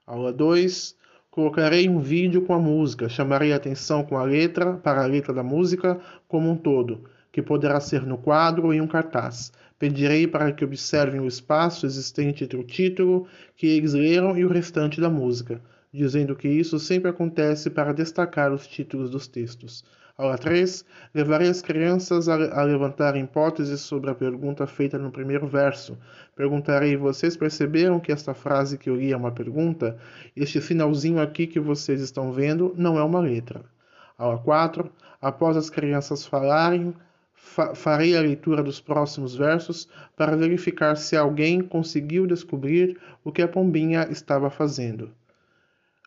Aula 0.05 0.33
2. 0.33 0.96
Colocarei 1.32 1.88
um 1.88 1.98
vídeo 1.98 2.42
com 2.42 2.52
a 2.52 2.58
música, 2.58 3.08
chamarei 3.08 3.54
a 3.54 3.56
atenção 3.56 4.04
com 4.04 4.18
a 4.18 4.22
letra 4.22 4.74
para 4.74 5.02
a 5.02 5.06
letra 5.06 5.32
da 5.32 5.42
música 5.42 5.98
como 6.28 6.50
um 6.50 6.54
todo, 6.54 7.04
que 7.32 7.40
poderá 7.40 7.80
ser 7.80 8.04
no 8.04 8.18
quadro 8.18 8.66
ou 8.66 8.74
em 8.74 8.82
um 8.82 8.86
cartaz. 8.86 9.50
Pedirei 9.78 10.26
para 10.26 10.52
que 10.52 10.62
observem 10.62 11.22
o 11.22 11.26
espaço 11.26 11.86
existente 11.86 12.44
entre 12.44 12.58
o 12.58 12.62
título 12.62 13.26
que 13.56 13.66
eles 13.66 13.94
leram 13.94 14.36
e 14.36 14.44
o 14.44 14.48
restante 14.50 15.00
da 15.00 15.08
música, 15.08 15.58
dizendo 15.90 16.36
que 16.36 16.48
isso 16.48 16.78
sempre 16.78 17.08
acontece 17.08 17.70
para 17.70 17.94
destacar 17.94 18.52
os 18.52 18.66
títulos 18.66 19.08
dos 19.08 19.26
textos. 19.26 19.82
Aula 20.16 20.37
3. 20.37 20.85
Levarei 21.14 21.48
as 21.48 21.62
crianças 21.62 22.29
a, 22.29 22.35
a 22.35 22.62
levantar 22.64 23.16
hipóteses 23.16 23.81
sobre 23.81 24.11
a 24.11 24.14
pergunta 24.14 24.66
feita 24.66 24.98
no 24.98 25.11
primeiro 25.11 25.46
verso. 25.46 25.96
Perguntarei: 26.37 26.96
vocês 26.96 27.37
perceberam 27.37 27.98
que 27.98 28.12
esta 28.12 28.35
frase 28.35 28.77
que 28.77 28.90
eu 28.90 28.96
li 28.96 29.11
é 29.12 29.16
uma 29.16 29.33
pergunta? 29.33 29.96
Este 30.37 30.61
finalzinho 30.61 31.20
aqui 31.20 31.46
que 31.46 31.59
vocês 31.59 32.01
estão 32.01 32.31
vendo 32.31 32.75
não 32.77 32.98
é 32.98 33.03
uma 33.03 33.20
letra. 33.20 33.64
Aula 34.18 34.38
4. 34.38 34.90
Após 35.20 35.57
as 35.57 35.70
crianças 35.70 36.27
falarem, 36.27 36.94
fa 37.35 37.75
farei 37.75 38.14
a 38.16 38.20
leitura 38.20 38.62
dos 38.62 38.81
próximos 38.81 39.35
versos 39.35 39.88
para 40.14 40.37
verificar 40.37 40.94
se 40.96 41.16
alguém 41.16 41.62
conseguiu 41.62 42.27
descobrir 42.27 42.98
o 43.25 43.33
que 43.33 43.40
a 43.40 43.48
pombinha 43.48 44.07
estava 44.11 44.51
fazendo. 44.51 45.11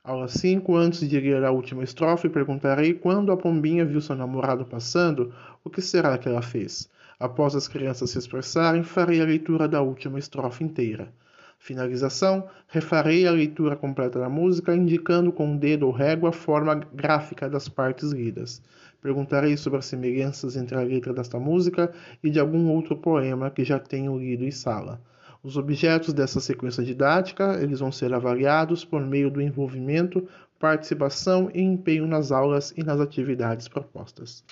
Aula 0.07 0.27
5. 0.27 0.75
Antes 0.75 1.09
de 1.09 1.19
ler 1.19 1.43
a 1.43 1.49
última 1.49 1.83
estrofe, 1.83 2.29
perguntarei 2.29 2.93
quando 2.93 3.31
a 3.31 3.37
pombinha 3.37 3.83
viu 3.83 3.99
seu 3.99 4.15
namorado 4.15 4.63
passando, 4.63 5.33
o 5.63 5.69
que 5.69 5.81
será 5.81 6.15
que 6.15 6.29
ela 6.29 6.43
fez? 6.43 6.87
Após 7.19 7.55
as 7.55 7.67
crianças 7.67 8.11
se 8.11 8.19
expressarem, 8.19 8.83
farei 8.83 9.19
a 9.19 9.25
leitura 9.25 9.67
da 9.67 9.81
última 9.81 10.19
estrofe 10.19 10.63
inteira. 10.63 11.11
Finalização: 11.57 12.47
refarei 12.67 13.25
a 13.25 13.31
leitura 13.31 13.75
completa 13.75 14.19
da 14.19 14.29
música, 14.29 14.75
indicando 14.75 15.31
com 15.31 15.55
o 15.55 15.57
dedo 15.57 15.87
ou 15.87 15.91
régua 15.91 16.29
a 16.29 16.31
forma 16.31 16.75
gráfica 16.75 17.49
das 17.49 17.67
partes 17.67 18.11
lidas. 18.11 18.61
Perguntarei 19.01 19.57
sobre 19.57 19.79
as 19.79 19.87
semelhanças 19.87 20.55
entre 20.55 20.77
a 20.77 20.81
letra 20.81 21.13
desta 21.13 21.39
música 21.39 21.91
e 22.23 22.29
de 22.29 22.39
algum 22.39 22.69
outro 22.69 22.95
poema 22.95 23.49
que 23.49 23.63
já 23.63 23.79
tenho 23.79 24.15
lido 24.19 24.45
em 24.45 24.51
sala. 24.51 25.01
Os 25.45 25.57
objetos 25.57 26.11
dessa 26.11 26.39
sequência 26.39 26.83
didática 26.83 27.59
eles 27.61 27.79
vão 27.79 27.91
ser 27.91 28.11
avaliados 28.11 28.83
por 28.83 28.99
meio 28.99 29.29
do 29.29 29.39
envolvimento, 29.39 30.27
participação 30.57 31.51
e 31.53 31.61
empenho 31.61 32.07
nas 32.07 32.31
aulas 32.31 32.73
e 32.75 32.81
nas 32.81 32.99
atividades 32.99 33.67
propostas. 33.67 34.43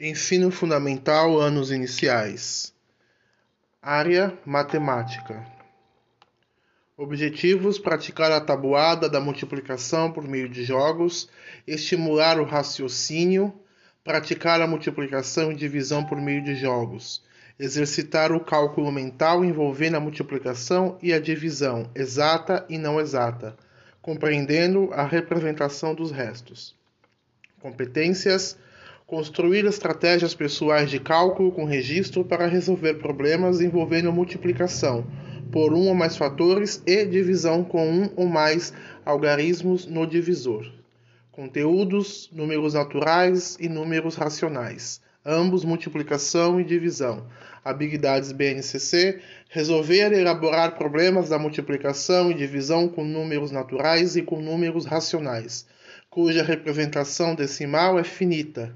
Ensino 0.00 0.50
Fundamental 0.50 1.38
Anos 1.38 1.70
Iniciais. 1.70 2.74
Área 3.82 4.32
Matemática. 4.46 5.46
Objetivos: 6.96 7.78
praticar 7.78 8.32
a 8.32 8.40
tabuada 8.40 9.10
da 9.10 9.20
multiplicação 9.20 10.10
por 10.10 10.26
meio 10.26 10.48
de 10.48 10.64
jogos, 10.64 11.28
estimular 11.66 12.40
o 12.40 12.44
raciocínio, 12.44 13.52
praticar 14.02 14.58
a 14.62 14.66
multiplicação 14.66 15.52
e 15.52 15.54
divisão 15.54 16.02
por 16.02 16.18
meio 16.18 16.42
de 16.42 16.54
jogos 16.54 17.28
exercitar 17.60 18.32
o 18.32 18.40
cálculo 18.40 18.90
mental 18.90 19.44
envolvendo 19.44 19.96
a 19.96 20.00
multiplicação 20.00 20.96
e 21.02 21.12
a 21.12 21.20
divisão 21.20 21.90
exata 21.94 22.64
e 22.70 22.78
não 22.78 22.98
exata, 22.98 23.54
compreendendo 24.00 24.88
a 24.94 25.04
representação 25.04 25.94
dos 25.94 26.10
restos. 26.10 26.74
Competências: 27.60 28.56
Construir 29.06 29.66
estratégias 29.66 30.34
pessoais 30.34 30.88
de 30.88 30.98
cálculo 30.98 31.52
com 31.52 31.66
registro 31.66 32.24
para 32.24 32.46
resolver 32.46 32.94
problemas 32.94 33.60
envolvendo 33.60 34.10
multiplicação 34.10 35.06
por 35.52 35.74
um 35.74 35.88
ou 35.88 35.94
mais 35.94 36.16
fatores 36.16 36.82
e 36.86 37.04
divisão 37.04 37.62
com 37.62 37.86
um 37.86 38.10
ou 38.16 38.26
mais 38.26 38.72
algarismos 39.04 39.84
no 39.84 40.06
divisor. 40.06 40.64
Conteúdos: 41.30 42.30
números 42.32 42.72
naturais 42.72 43.58
e 43.60 43.68
números 43.68 44.14
racionais, 44.14 45.02
ambos 45.24 45.64
multiplicação 45.64 46.60
e 46.60 46.64
divisão. 46.64 47.26
Habilidades 47.64 48.32
BNCC: 48.32 49.20
resolver 49.48 50.12
e 50.12 50.20
elaborar 50.20 50.76
problemas 50.76 51.28
da 51.28 51.38
multiplicação 51.38 52.30
e 52.30 52.34
divisão 52.34 52.88
com 52.88 53.04
números 53.04 53.50
naturais 53.50 54.16
e 54.16 54.22
com 54.22 54.40
números 54.40 54.86
racionais, 54.86 55.66
cuja 56.08 56.42
representação 56.42 57.34
decimal 57.34 57.98
é 57.98 58.04
finita 58.04 58.74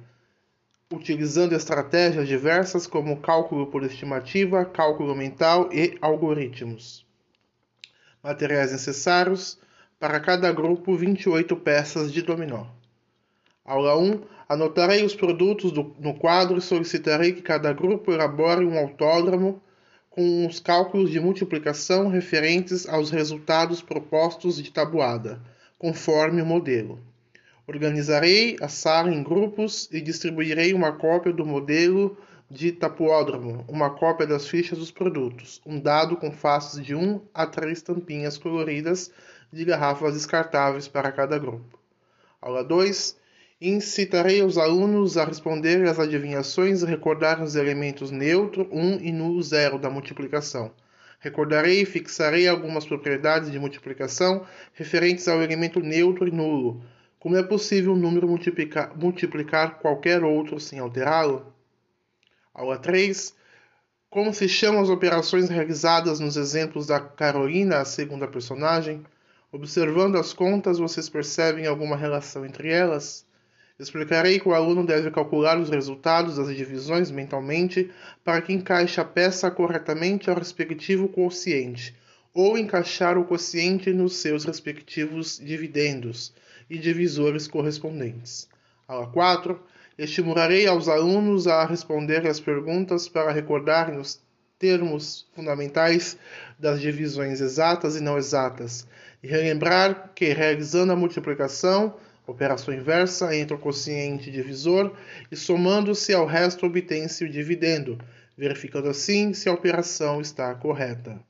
utilizando 0.92 1.54
estratégias 1.54 2.28
diversas 2.28 2.87
como 2.87 3.20
cálculo 3.20 3.66
por 3.66 3.83
estimativa, 3.83 4.64
cálculo 4.64 5.14
mental 5.14 5.68
e 5.72 5.98
algoritmos. 6.00 7.04
Materiais 8.22 8.72
necessários 8.72 9.59
para 9.98 10.20
cada 10.20 10.50
grupo 10.52 10.96
28 10.96 11.57
peças 11.57 12.12
de 12.12 12.22
dominó. 12.22 12.66
Aula 13.64 13.98
1. 13.98 14.33
Anotarei 14.48 15.04
os 15.04 15.14
produtos 15.14 15.72
do, 15.72 15.94
no 15.98 16.14
quadro 16.14 16.59
e 16.59 16.62
solicitarei 16.62 17.33
que 17.33 17.42
cada 17.42 17.72
grupo 17.72 18.12
elabore 18.12 18.64
um 18.64 18.78
autódromo 18.78 19.62
com 20.11 20.46
os 20.46 20.61
cálculos 20.61 21.11
de 21.11 21.18
multiplicação 21.18 22.09
referentes 22.09 22.88
aos 22.88 23.11
resultados 23.11 23.83
propostos 23.83 24.62
de 24.62 24.70
tabuada, 24.70 25.40
conforme 25.78 26.40
o 26.40 26.46
modelo. 26.46 27.00
Organizarei 27.66 28.57
a 28.61 28.68
sala 28.68 29.11
em 29.11 29.22
grupos 29.22 29.88
e 29.90 30.00
distribuirei 30.00 30.74
uma 30.74 30.92
cópia 30.92 31.33
do 31.33 31.46
modelo 31.46 32.16
de 32.50 32.70
tapuódromo, 32.70 33.64
uma 33.66 33.90
cópia 33.90 34.26
das 34.26 34.46
fichas 34.46 34.78
dos 34.78 34.90
produtos, 34.90 35.61
um 35.66 35.80
dado 35.80 36.16
com 36.16 36.30
faces 36.30 36.85
de 36.85 36.94
1 36.94 37.20
a 37.33 37.46
3 37.46 37.83
tampinhas 37.83 38.38
coloridas 38.38 39.11
de 39.52 39.64
garrafas 39.64 40.14
descartáveis 40.14 40.87
para 40.87 41.11
cada 41.11 41.38
grupo. 41.38 41.78
Aula 42.40 42.62
2. 42.62 43.16
Incitarei 43.66 44.42
os 44.42 44.59
alunos 44.59 45.16
a 45.16 45.24
responder 45.24 45.88
às 45.88 45.98
adivinhações 45.98 46.83
e 46.83 46.85
recordar 46.85 47.42
os 47.42 47.57
elementos 47.57 48.11
neutro, 48.11 48.68
1 48.70 49.00
e 49.00 49.11
nulo 49.11 49.42
0 49.42 49.79
da 49.79 49.88
multiplicação. 49.88 50.70
Recordarei 51.18 51.81
e 51.81 51.87
fixarei 51.87 52.46
algumas 52.46 52.85
propriedades 52.85 53.50
de 53.50 53.59
multiplicação 53.59 54.44
referentes 54.74 55.27
ao 55.29 55.40
elemento 55.40 55.81
neutro 55.81 56.29
e 56.29 56.31
nulo, 56.31 56.85
como 57.18 57.38
é 57.38 57.42
possível 57.42 57.94
um 57.94 57.96
número 57.96 58.29
multiplicar, 58.29 58.94
multiplicar 58.98 59.79
qualquer 59.79 60.22
outro 60.22 60.61
sem 60.61 60.79
alterá-lo? 60.79 61.50
Aula 62.53 62.77
3. 62.77 63.35
Como 64.11 64.35
se 64.35 64.46
chamam 64.46 64.83
as 64.83 64.90
operações 64.90 65.48
realizadas 65.48 66.20
nos 66.20 66.37
exemplos 66.37 66.87
da 66.87 67.00
Carolina, 67.00 67.79
a 67.79 67.87
segunda 67.87 68.29
personagem? 68.29 69.03
Observando 69.50 70.16
as 70.16 70.35
contas, 70.35 70.79
vocês 70.79 71.09
percebem 71.09 71.66
alguma 71.66 71.96
relação 71.96 72.44
entre 72.44 72.70
elas? 72.70 73.24
Explicarei 73.78 74.38
que 74.38 74.48
o 74.48 74.54
aluno 74.54 74.87
deve 74.87 75.10
calcular 75.10 75.58
os 75.58 75.68
resultados 75.68 76.37
das 76.37 76.54
divisões 76.54 77.10
mentalmente 77.10 77.90
para 78.22 78.40
que 78.40 78.52
encaixe 78.52 79.00
a 79.00 79.04
peça 79.04 79.50
corretamente 79.50 80.30
ao 80.30 80.37
respectivo 80.37 81.08
quociente, 81.08 81.96
ou 82.32 82.56
encaixar 82.56 83.18
o 83.18 83.24
quociente 83.24 83.92
nos 83.92 84.16
seus 84.16 84.44
respectivos 84.44 85.40
dividendos 85.42 86.32
e 86.70 86.78
divisores 86.78 87.48
correspondentes. 87.48 88.48
Aula 88.87 89.08
4. 89.08 89.60
Estimularei 89.98 90.66
aos 90.66 90.88
alunos 90.88 91.48
a 91.48 91.64
responder 91.64 92.26
as 92.28 92.38
perguntas 92.38 93.08
para 93.08 93.32
recordarem 93.32 93.98
os 93.98 94.20
termos 94.56 95.26
fundamentais 95.34 96.16
das 96.58 96.80
divisões 96.80 97.40
exatas 97.40 97.96
e 97.96 98.00
não 98.00 98.16
exatas, 98.16 98.87
e 99.22 99.26
relembrar 99.26 100.12
que, 100.14 100.32
realizando 100.32 100.92
a 100.92 100.96
multiplicação, 100.96 101.94
operação 102.26 102.72
inversa 102.72 103.34
entre 103.37 103.54
o 103.54 103.58
quociente 103.58 104.30
divisor, 104.30 104.92
e 105.30 105.37
somando-se 105.37 106.12
ao 106.14 106.26
resto 106.26 106.66
obtém-se 106.66 107.24
o 107.24 107.28
dividendo, 107.28 107.98
verificando 108.37 108.88
assim 108.88 109.32
se 109.32 109.48
a 109.48 109.52
operação 109.52 110.20
está 110.20 110.54
correta. 110.54 111.20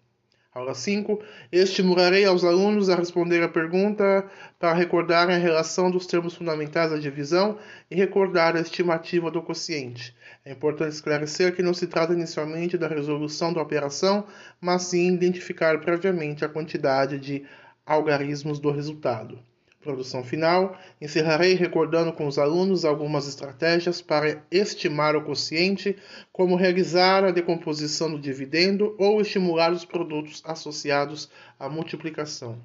Aula 0.55 0.73
5. 0.73 1.21
Estimularei 1.51 2.25
aos 2.25 2.45
alunos 2.45 2.89
a 2.89 2.95
responder 2.95 3.43
a 3.43 3.49
pergunta 3.49 4.25
para 4.57 4.73
recordarem 4.73 5.35
a 5.35 5.39
relação 5.39 5.91
dos 5.91 6.07
termos 6.07 6.37
fundamentais 6.37 6.93
da 6.93 6.97
divisão 6.97 7.59
e 7.91 7.97
recordar 7.97 8.55
a 8.55 8.61
estimativa 8.61 9.33
do 9.33 9.43
quociente. 9.43 10.15
É 10.45 10.53
importante 10.53 10.93
esclarecer 10.93 11.57
que 11.57 11.63
não 11.63 11.75
se 11.75 11.89
trata 11.89 12.13
inicialmente 12.13 12.79
da 12.79 12.87
resolução 12.87 13.53
da 13.53 13.61
operação, 13.61 14.29
mas 14.61 14.83
sim 14.83 15.13
identificar 15.13 15.81
previamente 15.81 16.45
a 16.45 16.49
quantidade 16.49 17.19
de 17.19 17.45
algarismos 17.85 18.61
do 18.61 18.71
resultado. 18.71 19.41
Produção 19.85 20.25
final. 20.25 20.77
Encerrarei 20.99 21.53
recordando 21.55 22.11
com 22.11 22.27
os 22.27 22.39
alunos 22.39 22.87
algumas 22.87 23.29
estratégias 23.29 24.01
para 24.01 24.43
estimar 24.51 25.15
o 25.15 25.23
quociente, 25.23 25.95
como 26.33 26.57
realizar 26.57 27.23
a 27.23 27.31
decomposição 27.31 28.11
do 28.11 28.19
dividendo 28.19 28.97
ou 28.99 29.21
estimular 29.21 29.71
os 29.71 29.85
produtos 29.85 30.43
associados 30.47 31.31
à 31.61 31.69
multiplicação. 31.69 32.59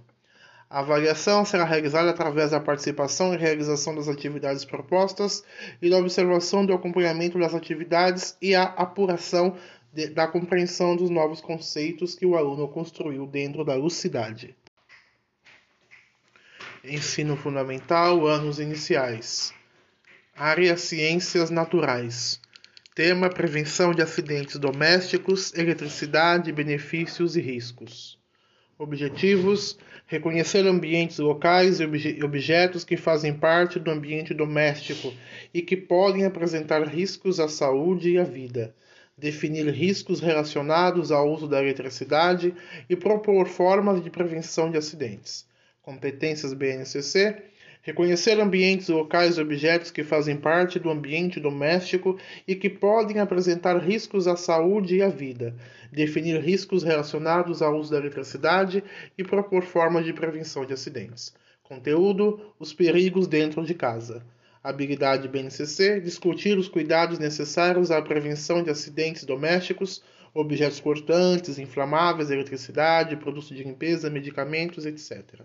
A 0.70 0.80
avaliação 0.80 1.44
será 1.44 1.66
realizada 1.66 2.10
através 2.10 2.52
da 2.52 2.60
participação 2.60 3.34
e 3.34 3.38
realização 3.38 3.94
das 3.94 4.08
atividades 4.08 4.64
propostas 4.64 5.44
e 5.82 5.90
da 5.90 5.98
observação 5.98 6.66
do 6.66 6.74
acompanhamento 6.74 7.38
das 7.38 7.54
atividades 7.54 8.38
e 8.42 8.56
a 8.56 8.64
apuração 8.64 9.58
de, 9.92 10.08
da 10.08 10.28
compreensão 10.28 10.96
dos 10.96 11.10
novos 11.10 11.42
conceitos 11.42 12.16
que 12.16 12.26
o 12.26 12.38
aluno 12.38 12.68
construiu 12.68 13.26
dentro 13.26 13.66
da 13.66 13.76
lucidade. 13.76 14.56
Ensino 16.84 17.36
Fundamental, 17.36 18.26
anos 18.26 18.58
iniciais. 18.58 19.54
Área 20.34 20.78
Ciências 20.78 21.50
Naturais. 21.50 22.40
Tema: 22.96 23.30
Prevenção 23.30 23.94
de 23.94 24.02
acidentes 24.02 24.56
domésticos, 24.56 25.54
eletricidade, 25.56 26.54
benefícios 26.54 27.36
e 27.36 27.42
riscos. 27.42 28.18
Objetivos: 28.78 29.78
reconhecer 30.08 30.66
ambientes 30.66 31.20
locais 31.20 31.82
e 31.82 31.84
obje 31.84 32.24
objetos 32.24 32.86
que 32.86 32.96
fazem 32.96 33.34
parte 33.34 33.78
do 33.78 33.92
ambiente 33.92 34.34
doméstico 34.34 35.14
e 35.54 35.62
que 35.62 35.76
podem 35.76 36.24
apresentar 36.24 36.82
riscos 36.88 37.42
à 37.42 37.50
saúde 37.50 38.12
e 38.12 38.18
à 38.18 38.24
vida. 38.24 38.74
Definir 39.18 39.68
riscos 39.68 40.22
relacionados 40.22 41.12
ao 41.12 41.30
uso 41.30 41.46
da 41.46 41.62
eletricidade 41.62 42.54
e 42.90 42.96
propor 42.96 43.48
formas 43.48 44.02
de 44.02 44.10
prevenção 44.10 44.72
de 44.72 44.78
acidentes 44.78 45.50
competências 45.82 46.54
BNCC, 46.54 47.50
reconhecer 47.82 48.40
ambientes 48.40 48.90
locais 48.90 49.38
e 49.38 49.42
objetos 49.42 49.90
que 49.90 50.04
fazem 50.04 50.36
parte 50.36 50.78
do 50.78 50.90
ambiente 50.90 51.40
doméstico 51.40 52.20
e 52.48 52.56
que 52.56 52.70
podem 52.70 53.20
apresentar 53.20 53.78
riscos 53.78 54.28
à 54.28 54.36
saúde 54.36 54.98
e 54.98 55.02
à 55.02 55.10
vida, 55.10 55.56
definir 55.92 56.40
riscos 56.42 56.84
relacionados 56.84 57.62
ao 57.62 57.76
uso 57.78 57.92
da 57.92 57.98
eletricidade 57.98 58.84
e 59.18 59.24
propor 59.24 59.64
formas 59.64 60.06
de 60.06 60.14
prevenção 60.14 60.66
de 60.66 60.74
acidentes. 60.74 61.34
Conteúdo: 61.64 62.54
os 62.60 62.74
perigos 62.74 63.28
dentro 63.28 63.66
de 63.66 63.74
casa. 63.74 64.26
Habilidade 64.62 65.28
BNCC: 65.28 66.02
discutir 66.02 66.58
os 66.58 66.68
cuidados 66.68 67.18
necessários 67.18 67.90
à 67.90 68.02
prevenção 68.02 68.62
de 68.62 68.70
acidentes 68.70 69.24
domésticos, 69.24 70.04
objetos 70.34 70.80
cortantes, 70.80 71.58
inflamáveis, 71.58 72.30
eletricidade, 72.30 73.16
produtos 73.16 73.50
de 73.50 73.64
limpeza, 73.64 74.10
medicamentos, 74.10 74.86
etc 74.86 75.40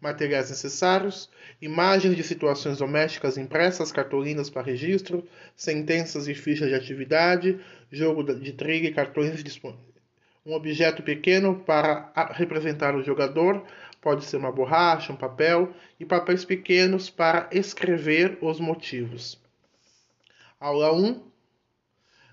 materiais 0.00 0.48
necessários, 0.48 1.28
imagens 1.60 2.16
de 2.16 2.22
situações 2.22 2.78
domésticas 2.78 3.36
impressas, 3.36 3.92
cartolinas 3.92 4.48
para 4.48 4.62
registro, 4.62 5.26
sentenças 5.54 6.26
e 6.26 6.34
fichas 6.34 6.68
de 6.68 6.74
atividade, 6.74 7.60
jogo 7.90 8.22
de 8.22 8.52
trigo 8.52 8.86
e 8.86 8.94
cartões 8.94 9.42
disponíveis. 9.44 9.90
Um 10.44 10.54
objeto 10.54 11.02
pequeno 11.02 11.60
para 11.60 12.10
representar 12.32 12.94
o 12.94 13.02
jogador, 13.02 13.62
pode 14.00 14.24
ser 14.24 14.38
uma 14.38 14.50
borracha, 14.50 15.12
um 15.12 15.16
papel, 15.16 15.74
e 15.98 16.04
papéis 16.04 16.44
pequenos 16.44 17.10
para 17.10 17.48
escrever 17.52 18.38
os 18.40 18.58
motivos. 18.58 19.38
Aula 20.58 20.92
1 20.94 21.29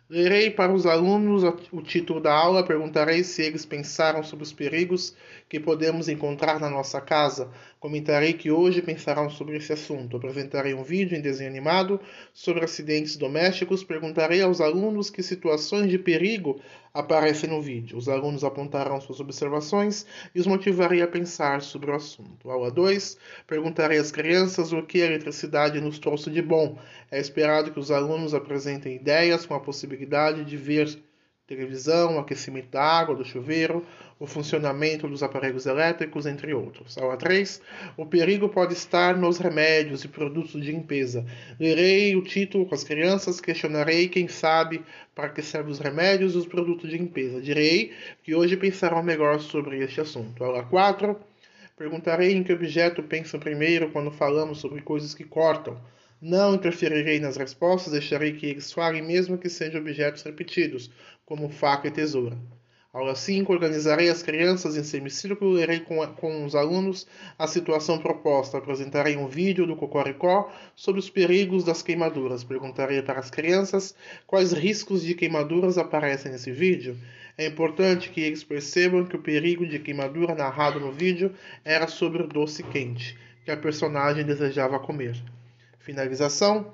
Lerei 0.10 0.50
para 0.50 0.72
os 0.72 0.86
alunos 0.86 1.44
o 1.70 1.82
título 1.82 2.22
da 2.22 2.34
aula, 2.34 2.66
perguntarei 2.66 3.26
se 3.26 3.42
eles 3.42 3.66
pensaram 3.66 4.24
sobre 4.24 4.44
os 4.44 4.54
perigos 4.54 5.14
que 5.50 5.60
podemos 5.60 6.08
encontrar 6.08 6.62
na 6.62 6.70
nossa 6.70 7.02
casa, 7.02 7.52
Comentarei 7.88 8.34
que 8.34 8.52
hoje 8.52 8.82
pensarão 8.82 9.30
sobre 9.30 9.56
esse 9.56 9.72
assunto. 9.72 10.18
Apresentarei 10.18 10.74
um 10.74 10.84
vídeo 10.84 11.18
em 11.18 11.22
desenho 11.22 11.50
animado 11.50 12.02
sobre 12.34 12.66
acidentes 12.66 13.16
domésticos. 13.16 13.82
Perguntarei 13.82 14.42
aos 14.42 14.60
alunos 14.60 15.10
que 15.10 15.24
situações 15.24 15.90
de 15.90 15.98
perigo 15.98 16.60
aparecem 16.94 17.50
no 17.50 17.62
vídeo. 17.62 17.98
Os 17.98 18.10
alunos 18.10 18.44
apontarão 18.44 19.00
suas 19.00 19.22
observações 19.22 20.06
e 20.36 20.40
os 20.42 20.46
motivarei 20.46 21.02
a 21.02 21.08
pensar 21.08 21.62
sobre 21.62 21.90
o 21.90 21.96
assunto. 21.96 22.52
Aula 22.52 22.70
2. 22.70 23.18
Perguntarei 23.48 24.00
às 24.00 24.12
crianças 24.12 24.74
o 24.74 24.84
que 24.84 25.02
a 25.02 25.06
eletricidade 25.06 25.80
nos 25.80 25.98
trouxe 25.98 26.30
de 26.30 26.42
bom. 26.42 26.78
É 27.10 27.18
esperado 27.22 27.72
que 27.72 27.80
os 27.80 27.90
alunos 27.90 28.34
apresentem 28.34 28.98
ideias 28.98 29.46
com 29.46 29.54
a 29.54 29.62
possibilidade 29.62 30.44
de 30.44 30.58
ver 30.58 31.00
televisão, 31.48 32.20
aquecimento 32.20 32.72
da 32.72 32.84
água, 32.84 33.16
do 33.16 33.24
chuveiro, 33.24 33.86
o 34.20 34.28
funcionamento 34.28 35.08
dos 35.08 35.24
aparelhos 35.24 35.66
elétricos, 35.66 36.26
entre 36.26 36.54
outros. 36.54 36.98
Aula 36.98 37.16
3. 37.16 37.62
O 37.96 38.06
perigo 38.06 38.50
pode 38.50 38.74
estar 38.74 39.16
nos 39.16 39.38
remédios 39.38 40.04
e 40.04 40.10
produtos 40.10 40.62
de 40.62 40.72
limpeza. 40.72 41.26
Lerei 41.58 42.16
o 42.16 42.22
título 42.22 42.66
com 42.66 42.76
as 42.76 42.84
crianças, 42.84 43.40
questionarei 43.40 44.10
quem 44.10 44.28
sabe 44.28 44.84
para 45.16 45.30
que 45.30 45.42
servem 45.42 45.72
os 45.72 45.80
remédios 45.80 46.36
e 46.36 46.38
os 46.38 46.46
produtos 46.46 46.90
de 46.90 46.98
limpeza. 46.98 47.40
Direi 47.40 47.94
que 48.24 48.36
hoje 48.36 48.58
pensarão 48.58 49.02
melhor 49.02 49.40
sobre 49.40 49.80
este 49.80 50.02
assunto. 50.02 50.44
Aula 50.44 50.64
4. 50.64 51.18
Perguntarei 51.78 52.34
em 52.34 52.44
que 52.44 52.52
objeto 52.52 53.02
pensam 53.04 53.40
primeiro 53.40 53.90
quando 53.92 54.12
falamos 54.12 54.60
sobre 54.60 54.82
coisas 54.82 55.14
que 55.14 55.24
cortam. 55.24 55.78
Não 56.20 56.56
interferirei 56.56 57.20
nas 57.20 57.38
respostas, 57.38 57.94
deixarei 57.94 58.34
que 58.34 58.48
eles 58.48 58.72
falem 58.72 59.04
mesmo 59.04 59.38
que 59.38 59.50
sejam 59.50 59.80
objetos 59.80 60.24
repetidos, 60.24 60.90
como 61.24 61.48
faca 61.48 61.88
e 61.88 61.92
tesoura. 61.92 62.36
Aula 62.92 63.14
5. 63.14 63.54
Organizarei 63.54 64.10
as 64.10 64.24
crianças 64.24 64.76
em 64.76 64.84
semicírculo 64.84 65.52
lerei 65.52 65.82
com, 65.82 66.04
com 66.16 66.44
os 66.44 66.56
alunos 66.56 67.06
a 67.38 67.46
situação 67.46 68.00
proposta. 68.00 68.58
Apresentarei 68.58 69.16
um 69.16 69.28
vídeo 69.28 69.68
do 69.68 69.76
Cocoricó 69.76 70.52
sobre 70.76 71.00
os 71.00 71.08
perigos 71.08 71.64
das 71.64 71.84
queimaduras. 71.84 72.44
Perguntarei 72.44 73.00
para 73.04 73.20
as 73.20 73.30
crianças 73.30 73.94
quais 74.26 74.52
riscos 74.54 75.04
de 75.04 75.14
queimaduras 75.14 75.78
aparecem 75.78 76.32
nesse 76.32 76.52
vídeo. 76.52 76.98
É 77.38 77.46
importante 77.46 78.10
que 78.10 78.22
eles 78.22 78.44
percebam 78.44 79.06
que 79.06 79.16
o 79.16 79.22
perigo 79.22 79.68
de 79.68 79.78
queimadura 79.78 80.34
narrado 80.34 80.80
no 80.80 80.92
vídeo 80.92 81.32
era 81.64 81.86
sobre 81.86 82.24
o 82.24 82.28
doce 82.28 82.64
quente 82.64 83.16
que 83.46 83.52
a 83.52 83.58
personagem 83.58 84.26
desejava 84.26 84.80
comer. 84.80 85.16
Finalização. 85.88 86.74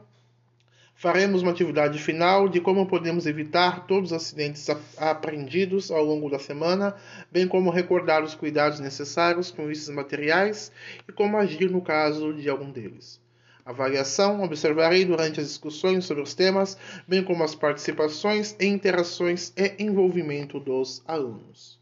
Faremos 0.96 1.44
uma 1.44 1.52
atividade 1.52 2.00
final 2.00 2.50
de 2.50 2.60
como 2.60 2.88
podemos 2.88 3.28
evitar 3.28 3.86
todos 3.86 4.12
os 4.12 4.18
acidentes 4.18 4.68
aprendidos 4.98 5.92
ao 5.92 6.04
longo 6.04 6.32
da 6.32 6.40
semana, 6.40 6.96
bem 7.32 7.48
como 7.48 7.70
recordar 7.70 8.24
os 8.24 8.34
cuidados 8.34 8.80
necessários 8.80 9.52
com 9.52 9.70
esses 9.70 9.88
materiais 9.90 10.72
e 11.08 11.12
como 11.12 11.38
agir 11.38 11.70
no 11.70 11.80
caso 11.80 12.34
de 12.34 12.50
algum 12.50 12.72
deles. 12.72 13.22
Avaliação: 13.64 14.42
observarei 14.42 15.06
durante 15.06 15.40
as 15.40 15.48
discussões 15.48 16.06
sobre 16.06 16.24
os 16.24 16.34
temas, 16.34 16.76
bem 17.08 17.24
como 17.24 17.44
as 17.44 17.54
participações, 17.54 18.56
interações 18.60 19.54
e 19.56 19.76
envolvimento 19.78 20.60
dos 20.60 21.04
alunos. 21.06 21.80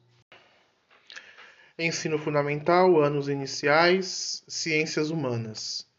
Ensino 1.79 2.17
Fundamental, 2.19 3.01
anos 3.01 3.29
iniciais, 3.29 4.43
Ciências 4.49 5.09
Humanas. 5.09 5.89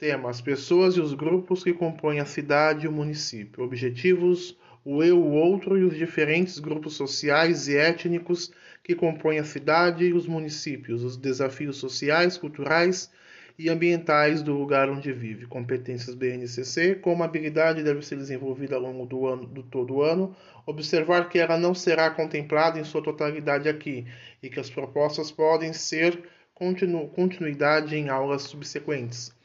Tema: 0.00 0.30
as 0.30 0.40
pessoas 0.40 0.96
e 0.96 1.00
os 1.02 1.12
grupos 1.12 1.62
que 1.62 1.74
compõem 1.74 2.20
a 2.20 2.24
cidade 2.24 2.86
e 2.86 2.88
o 2.88 2.92
município. 2.92 3.62
Objetivos: 3.62 4.56
o 4.82 5.02
eu, 5.02 5.18
o 5.18 5.32
outro 5.32 5.76
e 5.76 5.84
os 5.84 5.94
diferentes 5.94 6.58
grupos 6.58 6.94
sociais 6.94 7.68
e 7.68 7.76
étnicos 7.76 8.50
que 8.82 8.94
compõem 8.94 9.40
a 9.40 9.44
cidade 9.44 10.06
e 10.06 10.14
os 10.14 10.26
municípios. 10.26 11.04
Os 11.04 11.18
desafios 11.18 11.76
sociais, 11.76 12.38
culturais 12.38 13.10
e 13.58 13.68
ambientais 13.68 14.42
do 14.42 14.54
lugar 14.54 14.88
onde 14.88 15.12
vive. 15.12 15.44
Competências 15.44 16.14
BNCC: 16.14 16.94
como 16.94 17.22
habilidade 17.22 17.82
deve 17.82 18.00
ser 18.00 18.16
desenvolvida 18.16 18.76
ao 18.76 18.80
longo 18.80 19.04
do 19.04 19.26
ano, 19.26 19.44
do 19.44 19.62
todo 19.62 19.96
o 19.96 20.02
ano. 20.02 20.34
Observar 20.64 21.28
que 21.28 21.38
ela 21.38 21.58
não 21.58 21.74
será 21.74 22.08
contemplada 22.08 22.80
em 22.80 22.84
sua 22.84 23.02
totalidade 23.02 23.68
aqui 23.68 24.06
e 24.42 24.48
que 24.48 24.58
as 24.58 24.70
propostas 24.70 25.30
podem 25.30 25.74
ser 25.74 26.18
continu, 26.54 27.06
continuidade 27.08 27.94
em 27.94 28.08
aulas 28.08 28.44
subsequentes. 28.44 29.38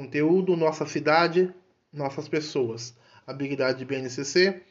Conteúdo: 0.00 0.56
Nossa 0.56 0.86
cidade, 0.86 1.52
nossas 1.92 2.26
pessoas. 2.26 2.96
Habilidade 3.26 3.84
BNCC: 3.84 4.62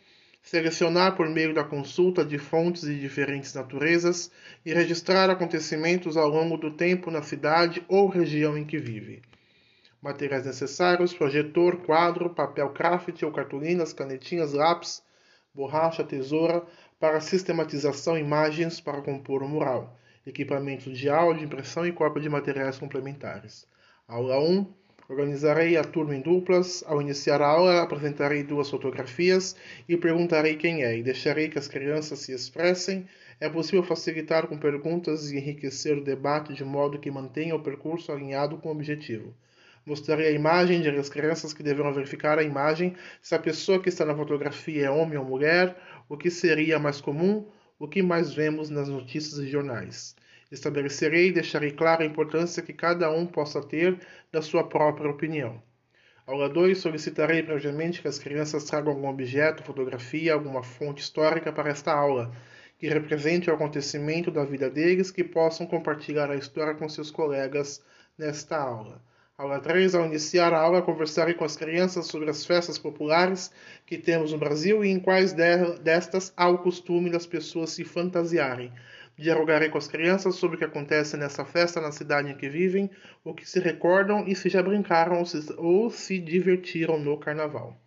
selecionar 0.42 1.15
por 1.15 1.30
meio 1.30 1.54
da 1.54 1.63
consulta 1.63 2.26
de 2.26 2.39
fontes 2.39 2.82
de 2.82 3.00
diferentes 3.00 3.54
naturezas 3.54 4.32
e 4.65 4.74
registrar 4.74 5.30
acontecimentos 5.30 6.18
ao 6.18 6.28
longo 6.28 6.58
do 6.58 6.72
tempo 6.72 7.12
na 7.12 7.22
cidade 7.22 7.86
ou 7.88 8.08
região 8.08 8.58
em 8.58 8.65
que 8.65 8.80
vive. 8.80 9.22
Materiais 10.02 10.48
necessários: 10.48 11.13
projetor, 11.13 11.78
quadro, 11.84 12.32
papel 12.32 12.72
craft 12.72 13.22
ou 13.22 13.32
cartolinas, 13.32 13.94
canetinhas, 13.94 14.54
lápis, 14.54 15.04
borracha, 15.54 16.04
tesoura 16.04 16.65
para 17.00 17.22
sistematização, 17.22 18.18
imagens 18.18 18.82
para 18.82 19.04
compor 19.04 19.44
o 19.44 19.48
mural, 19.48 19.96
equipamentos 20.26 20.98
de 20.98 21.08
áudio, 21.08 21.46
impressão 21.46 21.86
e 21.86 21.92
cópia 21.92 22.20
de 22.20 22.30
materiais 22.30 22.80
complementares. 22.80 23.68
Aula 24.08 24.39
1 24.39 24.80
Organizarei 25.10 25.76
a 25.76 25.84
turma 25.84 26.15
em 26.15 26.22
duplas. 26.22 26.84
Ao 26.86 27.02
iniciar 27.02 27.41
a 27.41 27.48
aula, 27.48 27.82
apresentarei 27.82 28.43
duas 28.43 28.69
fotografias 28.69 29.56
e 29.88 29.98
perguntarei 29.98 30.56
quem 30.56 30.84
é, 30.84 30.95
e 30.95 31.02
deixarei 31.02 31.50
que 31.50 31.58
as 31.58 31.67
crianças 31.67 32.19
se 32.19 32.32
expressem. 32.32 33.08
É 33.39 33.50
possível 33.50 33.82
facilitar 33.82 34.45
com 34.45 34.56
perguntas 34.56 35.32
e 35.32 35.38
enriquecer 35.38 35.98
o 35.98 36.04
debate 36.04 36.54
de 36.54 36.63
modo 36.63 37.00
que 37.00 37.10
mantenha 37.10 37.56
o 37.56 37.63
percurso 37.63 38.12
alinhado 38.12 38.60
com 38.60 38.69
o 38.69 38.72
objetivo. 38.72 39.34
Mostrarei 39.84 40.28
a 40.28 40.32
imagem 40.32 40.80
de 40.80 40.89
as 40.89 41.10
crianças 41.10 41.54
que 41.54 41.63
deverão 41.63 41.91
verificar 41.91 42.38
a 42.38 42.43
imagem 42.43 42.95
se 43.19 43.34
a 43.34 43.39
pessoa 43.39 43.82
que 43.82 43.89
está 43.89 44.06
na 44.06 44.15
fotografia 44.15 44.86
é 44.86 44.91
homem 44.91 45.17
ou 45.17 45.26
mulher, 45.26 45.76
o 46.08 46.15
que 46.15 46.30
seria 46.30 46.78
mais 46.78 47.02
comum, 47.02 47.48
o 47.80 47.88
que 47.88 48.04
mais 48.04 48.32
vemos 48.32 48.69
nas 48.69 48.88
notícias 48.88 49.39
e 49.39 49.48
jornais. 49.48 50.15
Estabelecerei 50.52 51.28
e 51.28 51.32
deixarei 51.32 51.72
clara 51.72 52.04
a 52.04 52.06
importância 52.06 52.64
que 52.64 52.74
cada 52.74 53.12
um 53.12 53.26
possa 53.26 53.62
ter 53.62 54.00
da 54.32 54.42
sua 54.42 54.64
própria 54.64 55.10
opinião. 55.10 55.62
Aula 56.26 56.50
2. 56.50 56.78
Solicitarei 56.78 57.42
previamente 57.42 58.02
que 58.02 58.08
as 58.08 58.20
crianças 58.20 58.64
tragam 58.64 58.94
algum 58.94 59.08
objeto, 59.08 59.64
fotografia, 59.64 60.34
alguma 60.34 60.62
fonte 60.62 61.02
histórica 61.02 61.52
para 61.52 61.70
esta 61.70 61.94
aula, 61.94 62.32
que 62.78 62.88
represente 62.88 63.50
o 63.50 63.54
acontecimento 63.54 64.30
da 64.30 64.46
vida 64.46 64.70
deles, 64.70 65.12
que 65.12 65.24
possam 65.24 65.66
compartilhar 65.66 66.30
a 66.30 66.36
história 66.36 66.76
com 66.76 66.88
seus 66.88 67.12
colegas 67.12 67.84
nesta 68.18 68.58
aula. 68.58 69.02
Aula 69.38 69.60
3. 69.60 69.96
Ao 69.96 70.06
iniciar 70.06 70.54
a 70.54 70.60
aula, 70.60 70.82
conversarei 70.82 71.34
com 71.34 71.46
as 71.46 71.56
crianças 71.56 72.08
sobre 72.08 72.30
as 72.30 72.46
festas 72.46 72.78
populares 72.78 73.52
que 73.86 73.98
temos 73.98 74.32
no 74.32 74.38
Brasil 74.38 74.84
e 74.84 74.90
em 74.90 75.00
quais 75.00 75.34
destas 75.34 76.34
há 76.36 76.50
o 76.50 76.58
costume 76.58 77.10
das 77.10 77.26
pessoas 77.26 77.70
se 77.70 77.84
fantasiarem 77.84 78.72
Dialogarei 79.19 79.67
com 79.67 79.77
as 79.77 79.86
crianças 79.86 80.36
sobre 80.36 80.55
o 80.55 80.60
que 80.60 80.63
acontece 80.63 81.17
nessa 81.17 81.43
festa 81.43 81.82
na 81.82 81.91
cidade 81.91 82.32
em 82.32 82.38
que 82.38 82.47
vivem, 82.47 82.89
o 83.21 83.34
que 83.34 83.45
se 83.45 83.60
recordam 83.60 84.25
e 84.25 84.34
se 84.34 84.47
já 84.47 84.63
brincaram 84.63 85.19
ou 85.19 85.25
se, 85.25 85.53
ou 85.58 85.91
se 85.91 86.17
divertiram 86.17 86.97
no 86.97 87.17
carnaval. 87.17 87.77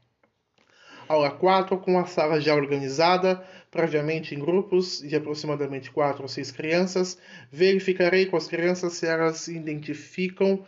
Aula 1.08 1.30
4, 1.30 1.78
com 1.78 1.98
a 1.98 2.04
sala 2.04 2.38
já 2.38 2.54
organizada, 2.54 3.42
previamente 3.70 4.34
em 4.34 4.38
grupos 4.38 5.00
de 5.00 5.16
aproximadamente 5.16 5.90
4 5.90 6.20
ou 6.20 6.28
6 6.28 6.50
crianças, 6.50 7.18
verificarei 7.50 8.26
com 8.26 8.36
as 8.36 8.46
crianças 8.46 8.92
se 8.92 9.06
elas 9.06 9.38
se 9.38 9.56
identificam 9.56 10.66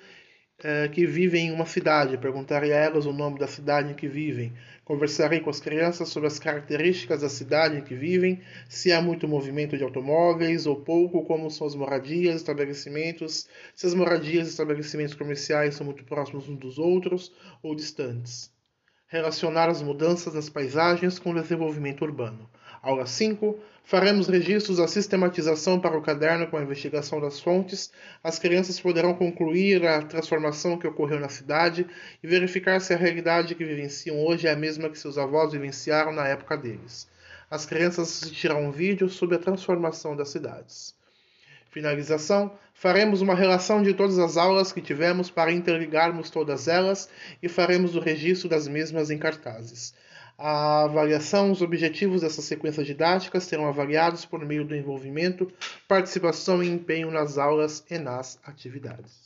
eh, 0.66 0.88
que 0.88 1.04
vivem 1.04 1.48
em 1.48 1.52
uma 1.52 1.66
cidade. 1.66 2.16
Perguntarei 2.16 2.72
a 2.72 2.78
elas 2.78 3.04
o 3.04 3.12
nome 3.12 3.38
da 3.38 3.46
cidade 3.46 3.92
em 3.92 3.94
que 3.94 4.08
vivem. 4.08 4.50
Conversarei 4.82 5.40
com 5.40 5.50
as 5.50 5.60
crianças 5.60 6.08
sobre 6.08 6.26
as 6.26 6.38
características 6.38 7.20
da 7.20 7.28
cidade 7.28 7.76
em 7.76 7.82
que 7.82 7.94
vivem, 7.94 8.40
se 8.66 8.90
há 8.90 9.02
muito 9.02 9.28
movimento 9.28 9.76
de 9.76 9.84
automóveis 9.84 10.64
ou 10.66 10.76
pouco, 10.76 11.22
como 11.26 11.50
são 11.50 11.66
as 11.66 11.74
moradias, 11.74 12.36
estabelecimentos, 12.36 13.46
se 13.74 13.86
as 13.86 13.92
moradias 13.92 14.46
e 14.46 14.50
estabelecimentos 14.52 15.14
comerciais 15.14 15.74
são 15.74 15.84
muito 15.84 16.02
próximos 16.02 16.48
uns 16.48 16.58
dos 16.58 16.78
outros 16.78 17.30
ou 17.62 17.74
distantes. 17.74 18.50
Relacionar 19.06 19.68
as 19.68 19.82
mudanças 19.82 20.32
nas 20.32 20.48
paisagens 20.48 21.18
com 21.18 21.30
o 21.30 21.34
desenvolvimento 21.34 22.02
urbano. 22.02 22.48
Aula 22.84 23.06
5. 23.06 23.58
Faremos 23.82 24.28
registros 24.28 24.76
da 24.76 24.86
sistematização 24.86 25.80
para 25.80 25.96
o 25.96 26.02
caderno 26.02 26.46
com 26.46 26.58
a 26.58 26.62
investigação 26.62 27.18
das 27.18 27.40
fontes. 27.40 27.90
As 28.22 28.38
crianças 28.38 28.78
poderão 28.78 29.14
concluir 29.14 29.86
a 29.86 30.02
transformação 30.02 30.76
que 30.76 30.86
ocorreu 30.86 31.18
na 31.18 31.30
cidade 31.30 31.86
e 32.22 32.26
verificar 32.26 32.78
se 32.82 32.92
a 32.92 32.96
realidade 32.98 33.54
que 33.54 33.64
vivenciam 33.64 34.22
hoje 34.22 34.46
é 34.46 34.52
a 34.52 34.56
mesma 34.56 34.90
que 34.90 34.98
seus 34.98 35.16
avós 35.16 35.52
vivenciaram 35.52 36.12
na 36.12 36.28
época 36.28 36.58
deles. 36.58 37.08
As 37.50 37.64
crianças 37.64 38.22
assistirão 38.22 38.66
um 38.66 38.70
vídeo 38.70 39.08
sobre 39.08 39.36
a 39.36 39.40
transformação 39.40 40.14
das 40.14 40.28
cidades. 40.28 40.94
Finalização: 41.70 42.52
faremos 42.74 43.22
uma 43.22 43.34
relação 43.34 43.82
de 43.82 43.94
todas 43.94 44.18
as 44.18 44.36
aulas 44.36 44.72
que 44.72 44.82
tivemos 44.82 45.30
para 45.30 45.50
interligarmos 45.50 46.28
todas 46.28 46.68
elas 46.68 47.08
e 47.42 47.48
faremos 47.48 47.96
o 47.96 48.00
registro 48.00 48.46
das 48.46 48.68
mesmas 48.68 49.10
em 49.10 49.16
cartazes. 49.16 49.94
A 50.36 50.82
avaliação, 50.84 51.52
os 51.52 51.62
objetivos 51.62 52.22
dessa 52.22 52.42
sequência 52.42 52.82
didática 52.82 53.38
serão 53.38 53.66
avaliados 53.66 54.24
por 54.24 54.44
meio 54.44 54.64
do 54.64 54.74
envolvimento, 54.74 55.50
participação 55.86 56.62
e 56.62 56.68
empenho 56.68 57.10
nas 57.10 57.38
aulas 57.38 57.84
e 57.88 57.98
nas 57.98 58.38
atividades. 58.44 59.23